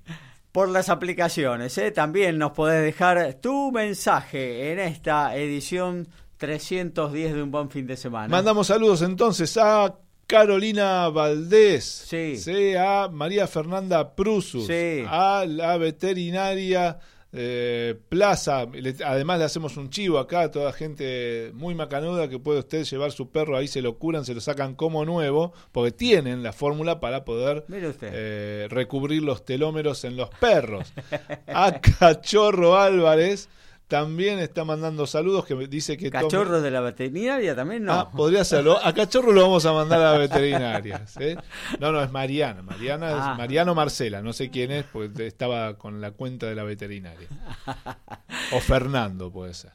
[0.53, 1.91] Por las aplicaciones, ¿eh?
[1.91, 6.07] también nos podés dejar tu mensaje en esta edición
[6.37, 8.29] 310 de un buen fin de semana.
[8.29, 9.97] Mandamos saludos entonces a
[10.29, 12.74] Carolina Valdés, Sí.
[12.79, 15.03] a María Fernanda Prusus, Sí.
[15.09, 16.99] a la veterinaria
[17.33, 18.64] eh, Plaza.
[18.72, 22.85] Le- además le hacemos un chivo acá a toda gente muy macanuda que puede usted
[22.85, 26.53] llevar su perro, ahí se lo curan, se lo sacan como nuevo, porque tienen la
[26.55, 27.66] fórmula para poder
[28.03, 30.93] eh, recubrir los telómeros en los perros.
[31.49, 33.49] A Cachorro Álvarez
[33.89, 37.93] también está mandando saludos que dice que tome- Cachorros de la veterinaria también no.
[37.95, 38.78] Ah, podría serlo.
[38.84, 41.07] A Cachorro lo vamos a mandar a la veterinaria.
[41.07, 41.34] ¿sí?
[41.80, 42.62] No, no, es Mariana.
[42.62, 43.32] Mariana Ah.
[43.32, 44.20] es Mariano Marcela.
[44.22, 47.28] No sé quién es, porque estaba con la cuenta de la veterinaria.
[48.53, 49.72] O Fernando, puede ser.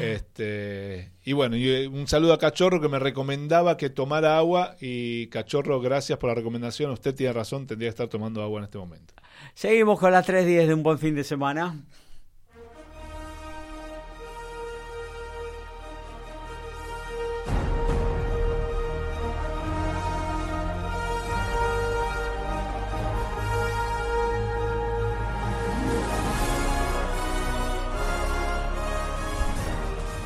[0.00, 4.76] Este, y bueno, y eh, un saludo a Cachorro que me recomendaba que tomara agua.
[4.80, 6.90] Y Cachorro, gracias por la recomendación.
[6.90, 9.14] Usted tiene razón, tendría que estar tomando agua en este momento.
[9.54, 11.76] Seguimos con las 310 de un buen fin de semana.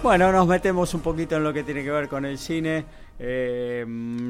[0.05, 2.85] Bueno, nos metemos un poquito en lo que tiene que ver con el cine.
[3.19, 3.87] Eh,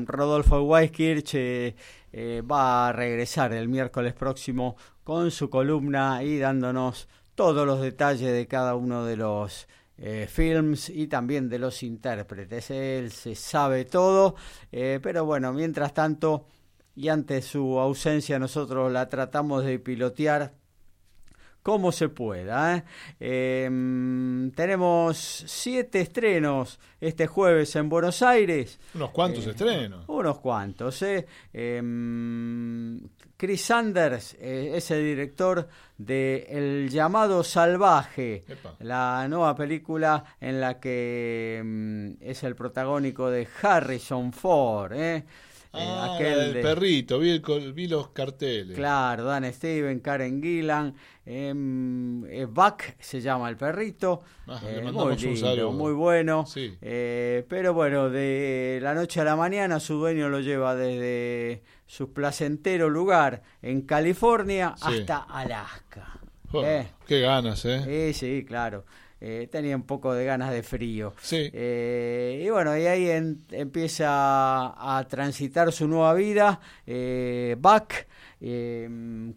[0.07, 1.75] Rodolfo Weiskirch eh,
[2.13, 8.33] eh, va a regresar el miércoles próximo con su columna y dándonos todos los detalles
[8.33, 9.67] de cada uno de los
[10.29, 12.71] films y también de los intérpretes.
[12.71, 14.37] Él se sabe todo,
[14.71, 16.47] pero bueno, mientras tanto
[16.95, 20.53] y ante su ausencia nosotros la tratamos de pilotear
[21.65, 22.77] como se pueda.
[22.77, 22.85] ¿eh?
[23.65, 28.79] Em, tenemos siete estrenos este jueves en Buenos Aires.
[28.95, 30.05] Unos cuantos Eh, estrenos.
[30.07, 31.01] Unos cuantos.
[31.03, 31.27] ¿eh?
[31.53, 33.01] Em,
[33.37, 38.75] Chris Sanders eh, es el director de El llamado salvaje, Epa.
[38.81, 44.93] la nueva película en la que em, es el protagónico de Harrison Ford.
[45.77, 45.87] ¿Eh?
[45.87, 48.77] Ah, aquel el de- perrito, vi, el vi los carteles.
[48.77, 50.95] Claro, Dan Steven, Karen Gillan,
[51.27, 54.23] em, eh, Buck se llama el perrito.
[54.47, 56.47] Ah, eh, muy lindo, muy bueno.
[56.47, 56.77] Sí.
[56.81, 62.13] Eh, pero bueno, de la noche a la mañana su dueño lo lleva desde su
[62.13, 65.01] placentero lugar en California Sí.
[65.01, 66.21] hasta Alaska.
[67.07, 67.83] Qué ganas, ¿eh?
[67.87, 68.85] eh, sí, claro.
[69.27, 71.15] Eh, tenía un poco de ganas de frío.
[71.23, 71.49] Sí.
[71.55, 74.07] Eh, y bueno, y ahí en- empieza
[74.99, 76.61] a transitar su nueva vida.
[76.87, 77.93] Eh, Buck,
[78.41, 78.89] eh,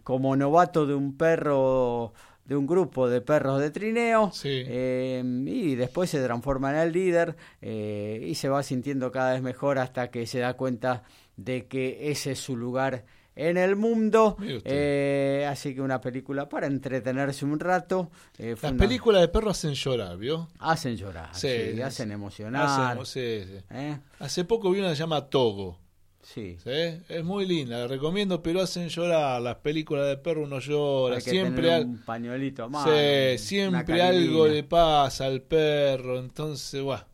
[0.04, 2.12] como novato de un perro,
[2.44, 4.30] de un grupo de perros de trineo.
[4.32, 4.62] Sí.
[4.66, 9.42] eh, y después se transforma en el líder eh, y se va sintiendo cada vez
[9.42, 11.02] mejor hasta que se da cuenta
[11.36, 13.04] de que ese es su lugar
[13.40, 14.36] en el mundo.
[14.64, 18.10] Eh, así que una película para entretenerse un rato.
[18.36, 20.48] eh, Las una- películas de perros hacen llorar, ¿vio?
[20.58, 22.98] Hacen llorar, sí, Sí, hacen emocionar.
[22.98, 23.64] Hacen- sí, sí.
[23.70, 23.98] ¿eh?
[24.18, 25.78] Hace poco vi una que se llama Togo.
[26.20, 26.58] Sí.
[26.62, 26.70] ¿sí?
[27.08, 29.40] Es muy linda, la recomiendo, pero hacen llorar.
[29.40, 31.16] Las películas de perro uno llora.
[31.16, 36.18] Hay que Siempre, tener al- un pañuelito mano, Sí, siempre algo le pasa al perro.
[36.18, 37.04] Entonces, bueno,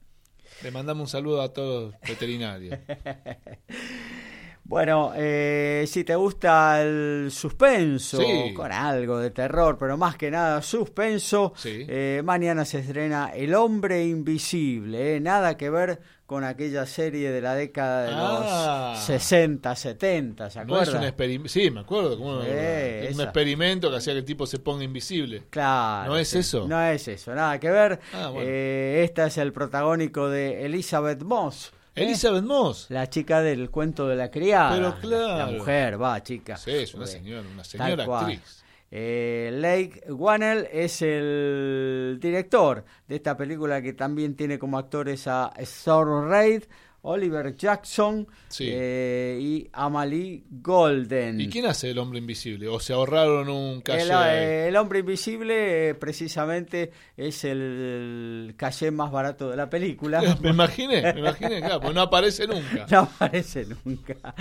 [0.64, 2.76] le mandamos un saludo a todos los veterinarios.
[4.66, 8.54] Bueno, eh, si te gusta el suspenso, Sí.
[8.54, 11.84] con algo de terror, pero más que nada suspenso, Sí.
[11.86, 17.42] eh, mañana se estrena El Hombre Invisible, eh, nada que ver con aquella serie de
[17.42, 18.92] la década de Ah.
[18.94, 21.02] los 60, 70, ¿se No es acuerdan?
[21.02, 21.48] un experimento.
[21.52, 22.42] Sí, me acuerdo.
[22.42, 25.42] Es un experimento que hacía que el tipo se ponga invisible.
[25.50, 26.12] Claro.
[26.12, 26.38] ¿No es sí.
[26.38, 26.66] eso?
[26.66, 28.00] No es eso, nada que ver.
[28.14, 28.48] Ah, bueno.
[28.50, 31.70] Eh, esta es el protagónico de Elizabeth Moss.
[31.94, 32.04] ¿Eh?
[32.04, 32.86] Elizabeth Moss.
[32.90, 34.74] La chica del cuento de la criada.
[34.76, 35.38] Pero La- claro.
[35.52, 36.56] La, mujer, va, chica.
[36.56, 38.62] Sí, es una señora, una señora actriz.
[38.96, 45.52] Eh, Lake Whannell es el director de esta película que también tiene como actores a
[45.58, 46.62] Storm Reid,
[47.06, 48.68] Oliver Jackson Sí.
[48.70, 51.40] eh, y Amalie Golden.
[51.40, 52.66] ¿Y quién hace el hombre invisible?
[52.68, 53.82] ¿O se ahorraron un?
[53.86, 60.20] El, eh, el hombre invisible eh, precisamente es el calle más barato de la película.
[60.40, 62.86] me imaginé, me imaginé, claro, porque no aparece nunca.
[62.90, 64.34] No aparece nunca.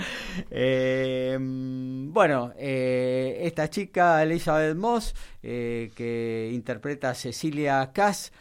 [2.12, 8.32] Bueno, esta chica, Elizabeth Moss, que interpreta a Cecilia Cass,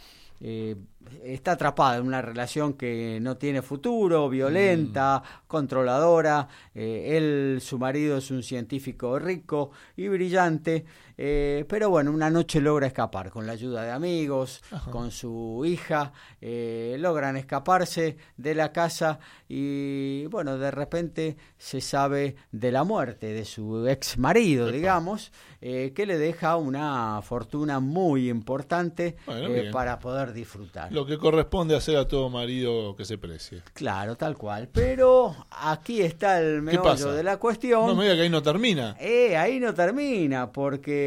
[1.23, 6.47] está atrapada en una relación que no tiene futuro, violenta, controladora.
[6.73, 10.85] Eh, él, su marido, es un científico rico y brillante.
[11.17, 16.11] Eh, pero bueno, una noche logra escapar con la ayuda de amigos, con su hija.
[16.41, 23.27] eh, logran escaparse de la casa y bueno, de repente se sabe de la muerte
[23.27, 29.69] de su ex marido, digamos, eh, que le deja una fortuna muy importante Bueno, eh,
[29.71, 30.91] para poder disfrutar.
[30.91, 33.61] Lo que corresponde hacer a todo marido que se precie.
[33.73, 34.69] Claro, tal cual.
[34.71, 37.87] Pero aquí está el ¿Qué meollo de la cuestión.
[37.87, 38.95] No me diga que ahí no termina.
[38.99, 41.02] Eh, ahí no termina, porque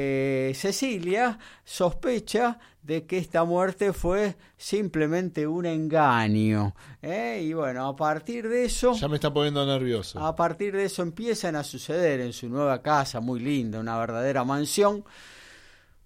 [0.55, 6.74] Cecilia sospecha de que esta muerte fue simplemente un engaño.
[7.03, 7.40] ¿eh?
[7.42, 8.92] Y bueno, a partir de eso...
[8.94, 10.20] Ya me está poniendo nervioso.
[10.24, 14.44] A partir de eso empiezan a suceder en su nueva casa, muy linda, una verdadera
[14.44, 15.05] mansión,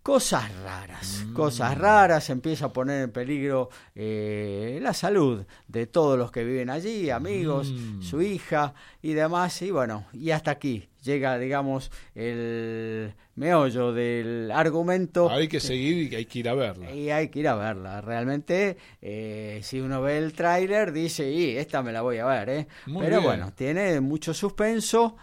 [0.03, 1.35] cosas raras, Mm.
[1.35, 6.71] cosas raras, empieza a poner en peligro eh, la salud de todos los que viven
[6.71, 8.01] allí, amigos, Mm.
[8.03, 8.73] su hija
[9.03, 15.31] y demás, y bueno, y hasta aquí llega, digamos, el meollo del argumento.
[15.31, 16.93] Hay que seguir y hay que ir a verla.
[16.95, 18.01] Y hay que ir a verla.
[18.01, 22.49] Realmente, eh, si uno ve el tráiler, dice, y esta me la voy a ver,
[22.51, 22.67] ¿eh?
[22.87, 23.25] Muy Pero bien.
[23.25, 25.17] bueno, tiene mucho suspenso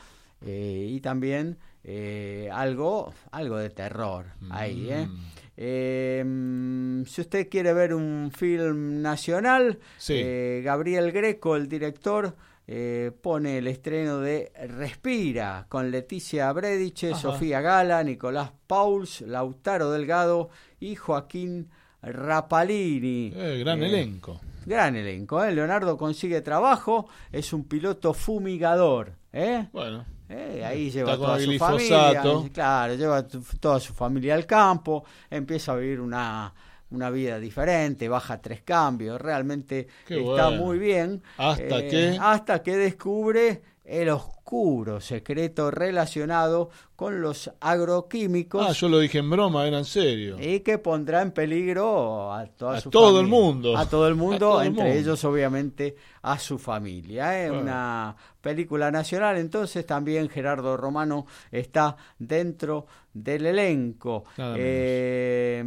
[0.45, 5.05] eh, y también eh, algo, algo de terror ahí, ¿eh?
[5.07, 5.25] Mm.
[5.59, 10.13] Eh, mm, si usted quiere ver un film nacional, Sí.
[10.17, 12.35] eh, Gabriel Greco, el director,
[12.67, 17.21] eh, pone el estreno de Respira con Leticia Brediche, Ajá.
[17.21, 20.49] Sofía Gala, Nicolás Pauls, Lautaro Delgado
[20.79, 21.69] y Joaquín
[22.01, 23.31] Rapalini.
[23.35, 24.39] Eh, gran Eh, elenco.
[24.65, 25.43] Gran elenco.
[25.45, 29.67] Leonardo consigue trabajo, es un piloto fumigador, ¿eh?
[29.71, 30.05] Bueno.
[30.29, 32.31] Eh, ahí lleva Está toda su glifosato.
[32.33, 33.25] familia, claro, lleva
[33.61, 36.53] toda su familia al campo, empieza a vivir una
[36.91, 40.65] una vida diferente, baja tres cambios, realmente Qué está bueno.
[40.65, 41.21] muy bien.
[41.37, 42.17] ¿Hasta eh, que?
[42.19, 49.29] Hasta que descubre el oscuro secreto relacionado con los agroquímicos Ah, yo lo dije en
[49.29, 50.37] broma, era en serio.
[50.39, 53.77] y que pondrá en peligro a, toda A su todo el mundo.
[53.77, 54.99] A todo el mundo, todo el entre mundo.
[54.99, 57.41] ellos obviamente a su familia.
[57.45, 57.49] ¿eh?
[57.49, 57.63] Bueno.
[57.63, 64.25] Una película nacional, entonces también Gerardo Romano está dentro del elenco.
[64.37, 65.63] Eh,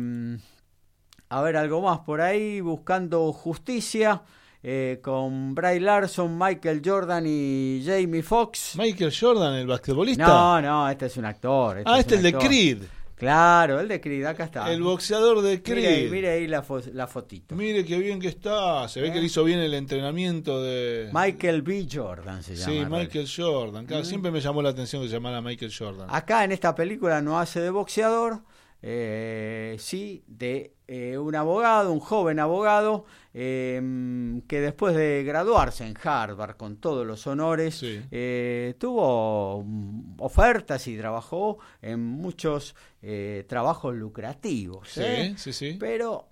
[1.30, 4.22] a ver, algo más por ahí, buscando justicia.
[4.62, 8.76] eh, con Bray Larson, Michael Jordan y Jamie Foxx.
[8.76, 10.26] Michael Jordan, el basquetbolista.
[10.26, 11.82] No, no, este es un actor.
[11.86, 12.38] ah, es este un el de.
[12.38, 12.78] Creed.
[13.16, 14.70] Claro, el de Creed, acá está.
[14.72, 16.10] El boxeador de Mire ahí, Creed.
[16.10, 17.54] mire ahí la, fo- la fotito.
[17.54, 18.86] Mire qué bien que está.
[18.88, 19.12] Se ve ¿Eh?
[19.12, 21.08] que le hizo bien el entrenamiento de.
[21.12, 21.86] Michael B.
[21.90, 22.72] Jordan se llama.
[22.72, 23.86] Sí, Michael Jordan.
[23.86, 24.06] Claro, Mm.
[24.06, 26.06] siempre me llamó la atención que se llamara Michael Jordan.
[26.10, 28.40] Acá en esta película no hace de boxeador,
[28.82, 33.80] eh, sí de eh, un abogado, un joven abogado, eh,
[34.48, 38.02] que después de graduarse en Harvard con todos los honores, Sí.
[38.10, 39.64] eh, tuvo
[40.18, 44.88] ofertas y trabajó en muchos eh, trabajos lucrativos.
[44.88, 45.76] Sí, sí, sí.
[45.78, 46.28] Pero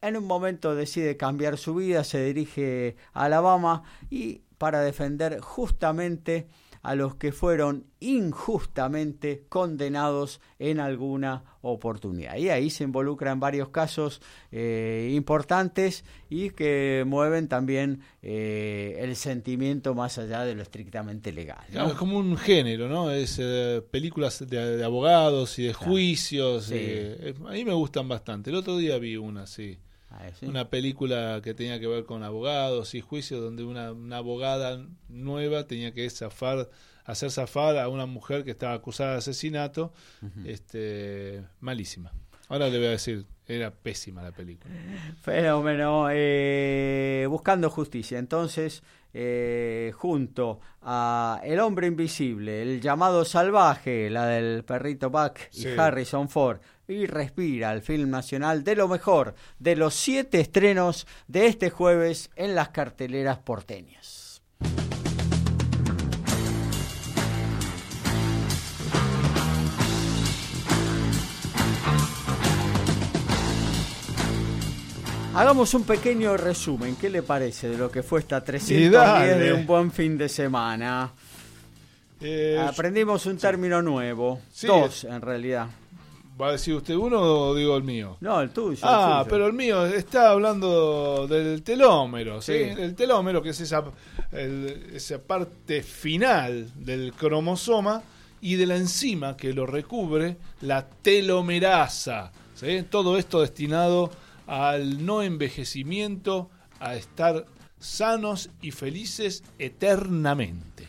[0.00, 6.48] en un momento decide cambiar su vida, se dirige a Alabama y para defender justamente
[6.82, 12.36] a los que fueron injustamente condenados en alguna oportunidad.
[12.36, 14.20] Y ahí se involucra en varios casos
[14.50, 21.60] eh, importantes y que mueven también eh, el sentimiento más allá de lo estrictamente legal.
[21.68, 21.72] ¿no?
[21.72, 23.10] Claro, es como un género, ¿no?
[23.12, 25.86] Es eh, películas de, de abogados y de Claro.
[25.92, 26.64] juicios.
[26.64, 26.74] Sí.
[26.76, 28.50] eh, a mí me gustan bastante.
[28.50, 29.78] El otro día vi una, sí.
[30.38, 30.46] ¿Sí?
[30.46, 35.66] Una película que tenía que ver con abogados y juicios, donde una, una abogada nueva
[35.66, 36.68] tenía que zafar,
[37.04, 39.92] hacer zafar a una mujer que estaba acusada de asesinato.
[40.44, 42.12] este Malísima.
[42.48, 44.74] Ahora le voy a decir, era pésima la película.
[45.22, 46.08] Fenómeno.
[46.10, 48.18] eh, buscando justicia.
[48.18, 48.82] Entonces,
[49.14, 55.68] eh, junto a El hombre invisible, El llamado salvaje, la del perrito Buck y Sí.
[55.78, 61.46] Harrison Ford, y Respira, el film nacional de lo mejor de los siete estrenos de
[61.46, 64.42] este jueves en las carteleras porteñas.
[75.34, 79.34] Hagamos un pequeño resumen, ¿qué le parece de lo que fue esta 310 dale.
[79.38, 81.10] de un buen fin de semana?
[82.20, 84.66] Eh, Aprendimos un término nuevo, Sí.
[84.66, 85.68] dos en realidad.
[86.42, 88.16] ¿Va a decir usted uno o digo el mío?
[88.20, 88.72] No, el tuyo.
[88.72, 92.52] el Ah, pero el mío está hablando del telómero, ¿sí?
[92.52, 92.80] Sí.
[92.82, 93.84] El telómero, que es esa,
[94.32, 98.02] el- esa parte final del cromosoma
[98.40, 102.32] y de la enzima que lo recubre, la telomerasa.
[102.54, 102.84] ¿sí?
[102.90, 104.10] Todo esto destinado
[104.48, 107.46] al no envejecimiento, a estar
[107.78, 110.88] sanos y felices eternamente.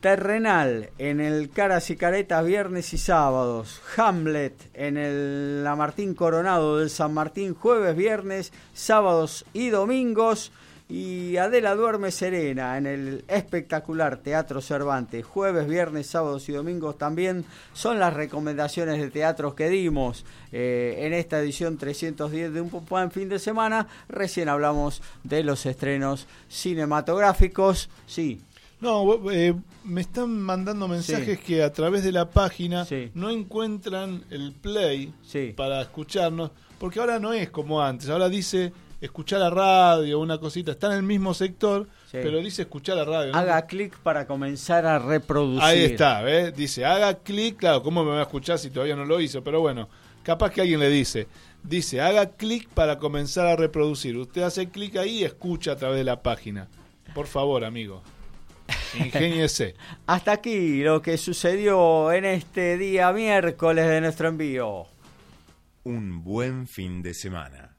[0.00, 3.82] Terrenal en el Caras y Caretas viernes y sábados.
[3.96, 10.52] Hamlet en el La Martín Coronado del San Martín jueves, viernes, sábados y domingos.
[10.88, 17.44] Y Adela Duerme Serena en el espectacular Teatro Cervantes jueves, viernes, sábados y domingos también
[17.74, 23.10] son las recomendaciones de teatros que dimos eh, en esta edición 310 de un buen
[23.10, 23.88] fin de semana.
[24.08, 27.90] Recién hablamos de los estrenos cinematográficos.
[28.06, 28.40] Sí,
[28.80, 29.54] No, eh,
[29.84, 33.10] me están mandando mensajes que a través de la página Sí.
[33.14, 35.52] no encuentran el play Sí.
[35.56, 40.72] para escucharnos, porque ahora no es como antes, ahora dice escuchar la radio, una cosita,
[40.72, 43.32] está en el mismo sector, pero dice escuchar la radio.
[43.32, 43.38] ¿no?
[43.38, 45.62] Haga clic para comenzar a reproducir.
[45.62, 46.54] Ahí está, ¿ves?
[46.56, 49.42] Dice, haga clic, claro, ¿cómo me va a escuchar si todavía no lo hizo?
[49.42, 49.88] Pero bueno,
[50.22, 51.26] capaz que alguien le dice,
[51.62, 54.16] dice, haga clic para comenzar a reproducir.
[54.16, 56.68] Usted hace clic ahí y escucha a través de la página.
[57.14, 58.02] Por favor, amigo.
[58.94, 59.74] Ingéniese.
[60.06, 64.86] Hasta aquí lo que sucedió en este día miércoles de nuestro envío.
[65.84, 67.76] Un buen fin de semana.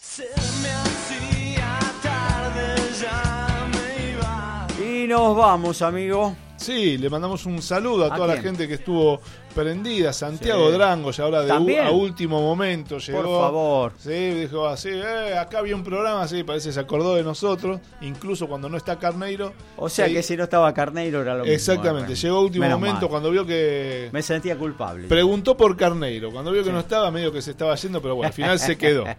[0.00, 0.24] Se
[0.62, 4.66] me hacía tarde, ya me iba.
[4.78, 6.36] Y nos vamos, amigo.
[6.56, 9.20] Sí, le mandamos un saludo a, ¿A toda la gente que estuvo
[9.54, 10.12] prendida.
[10.12, 10.72] Santiago Sí.
[10.76, 13.22] Drango, ya ahora de a último momento llegó.
[13.22, 13.92] Por favor.
[13.98, 17.80] Sí, dijo así, eh, acá había un programa, sí, parece que se acordó de nosotros,
[18.00, 19.52] incluso cuando no está Carneiro.
[19.76, 21.54] O sea Sí, que si no estaba Carneiro era lo mismo.
[21.54, 23.10] Exactamente, Bueno, llegó a último menos momento mal.
[23.10, 24.08] cuando vio que...
[24.12, 25.08] Me sentía culpable.
[25.08, 28.28] Preguntó por Carneiro, cuando vio que no estaba, medio que se estaba yendo, pero bueno,
[28.28, 29.04] al final se quedó.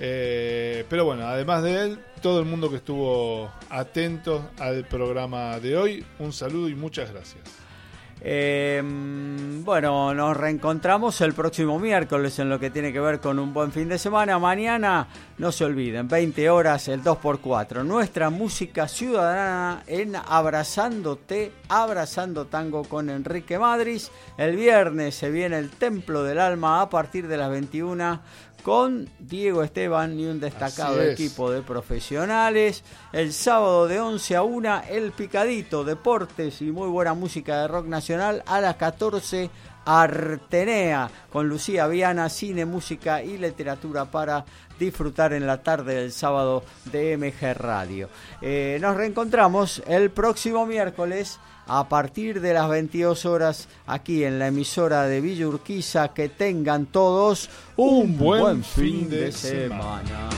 [0.00, 5.76] Eh, pero bueno, además de él, todo el mundo que estuvo atento al programa de
[5.76, 7.42] hoy, un saludo y muchas gracias.
[8.20, 8.82] Eh,
[9.64, 13.70] bueno, nos reencontramos el próximo miércoles en lo que tiene que ver con un buen
[13.70, 14.38] fin de semana.
[14.38, 15.06] Mañana,
[15.38, 17.84] no se olviden, 20 horas, el 2x4.
[17.84, 24.10] Nuestra música ciudadana en Abrazándote, Abrazando Tango con Enrique Madris.
[24.36, 28.20] El viernes se viene el Templo del Alma a partir de las 21
[28.62, 31.12] con Diego Esteban y un destacado es.
[31.12, 32.82] equipo de profesionales.
[33.12, 37.86] El sábado de 11 a 1, El Picadito, deportes y muy buena música de rock
[37.86, 38.42] nacional.
[38.46, 39.50] A las 14,
[39.84, 44.44] Artenea, con Lucía Viana, cine, música y literatura para
[44.78, 48.10] disfrutar en la tarde del sábado de MG Radio.
[48.42, 54.48] Eh, nos reencontramos el próximo miércoles a partir de las 22 horas aquí en la
[54.48, 56.08] emisora de Villa Urquiza.
[56.08, 60.30] Que tengan todos un, buen, fin, de, semana.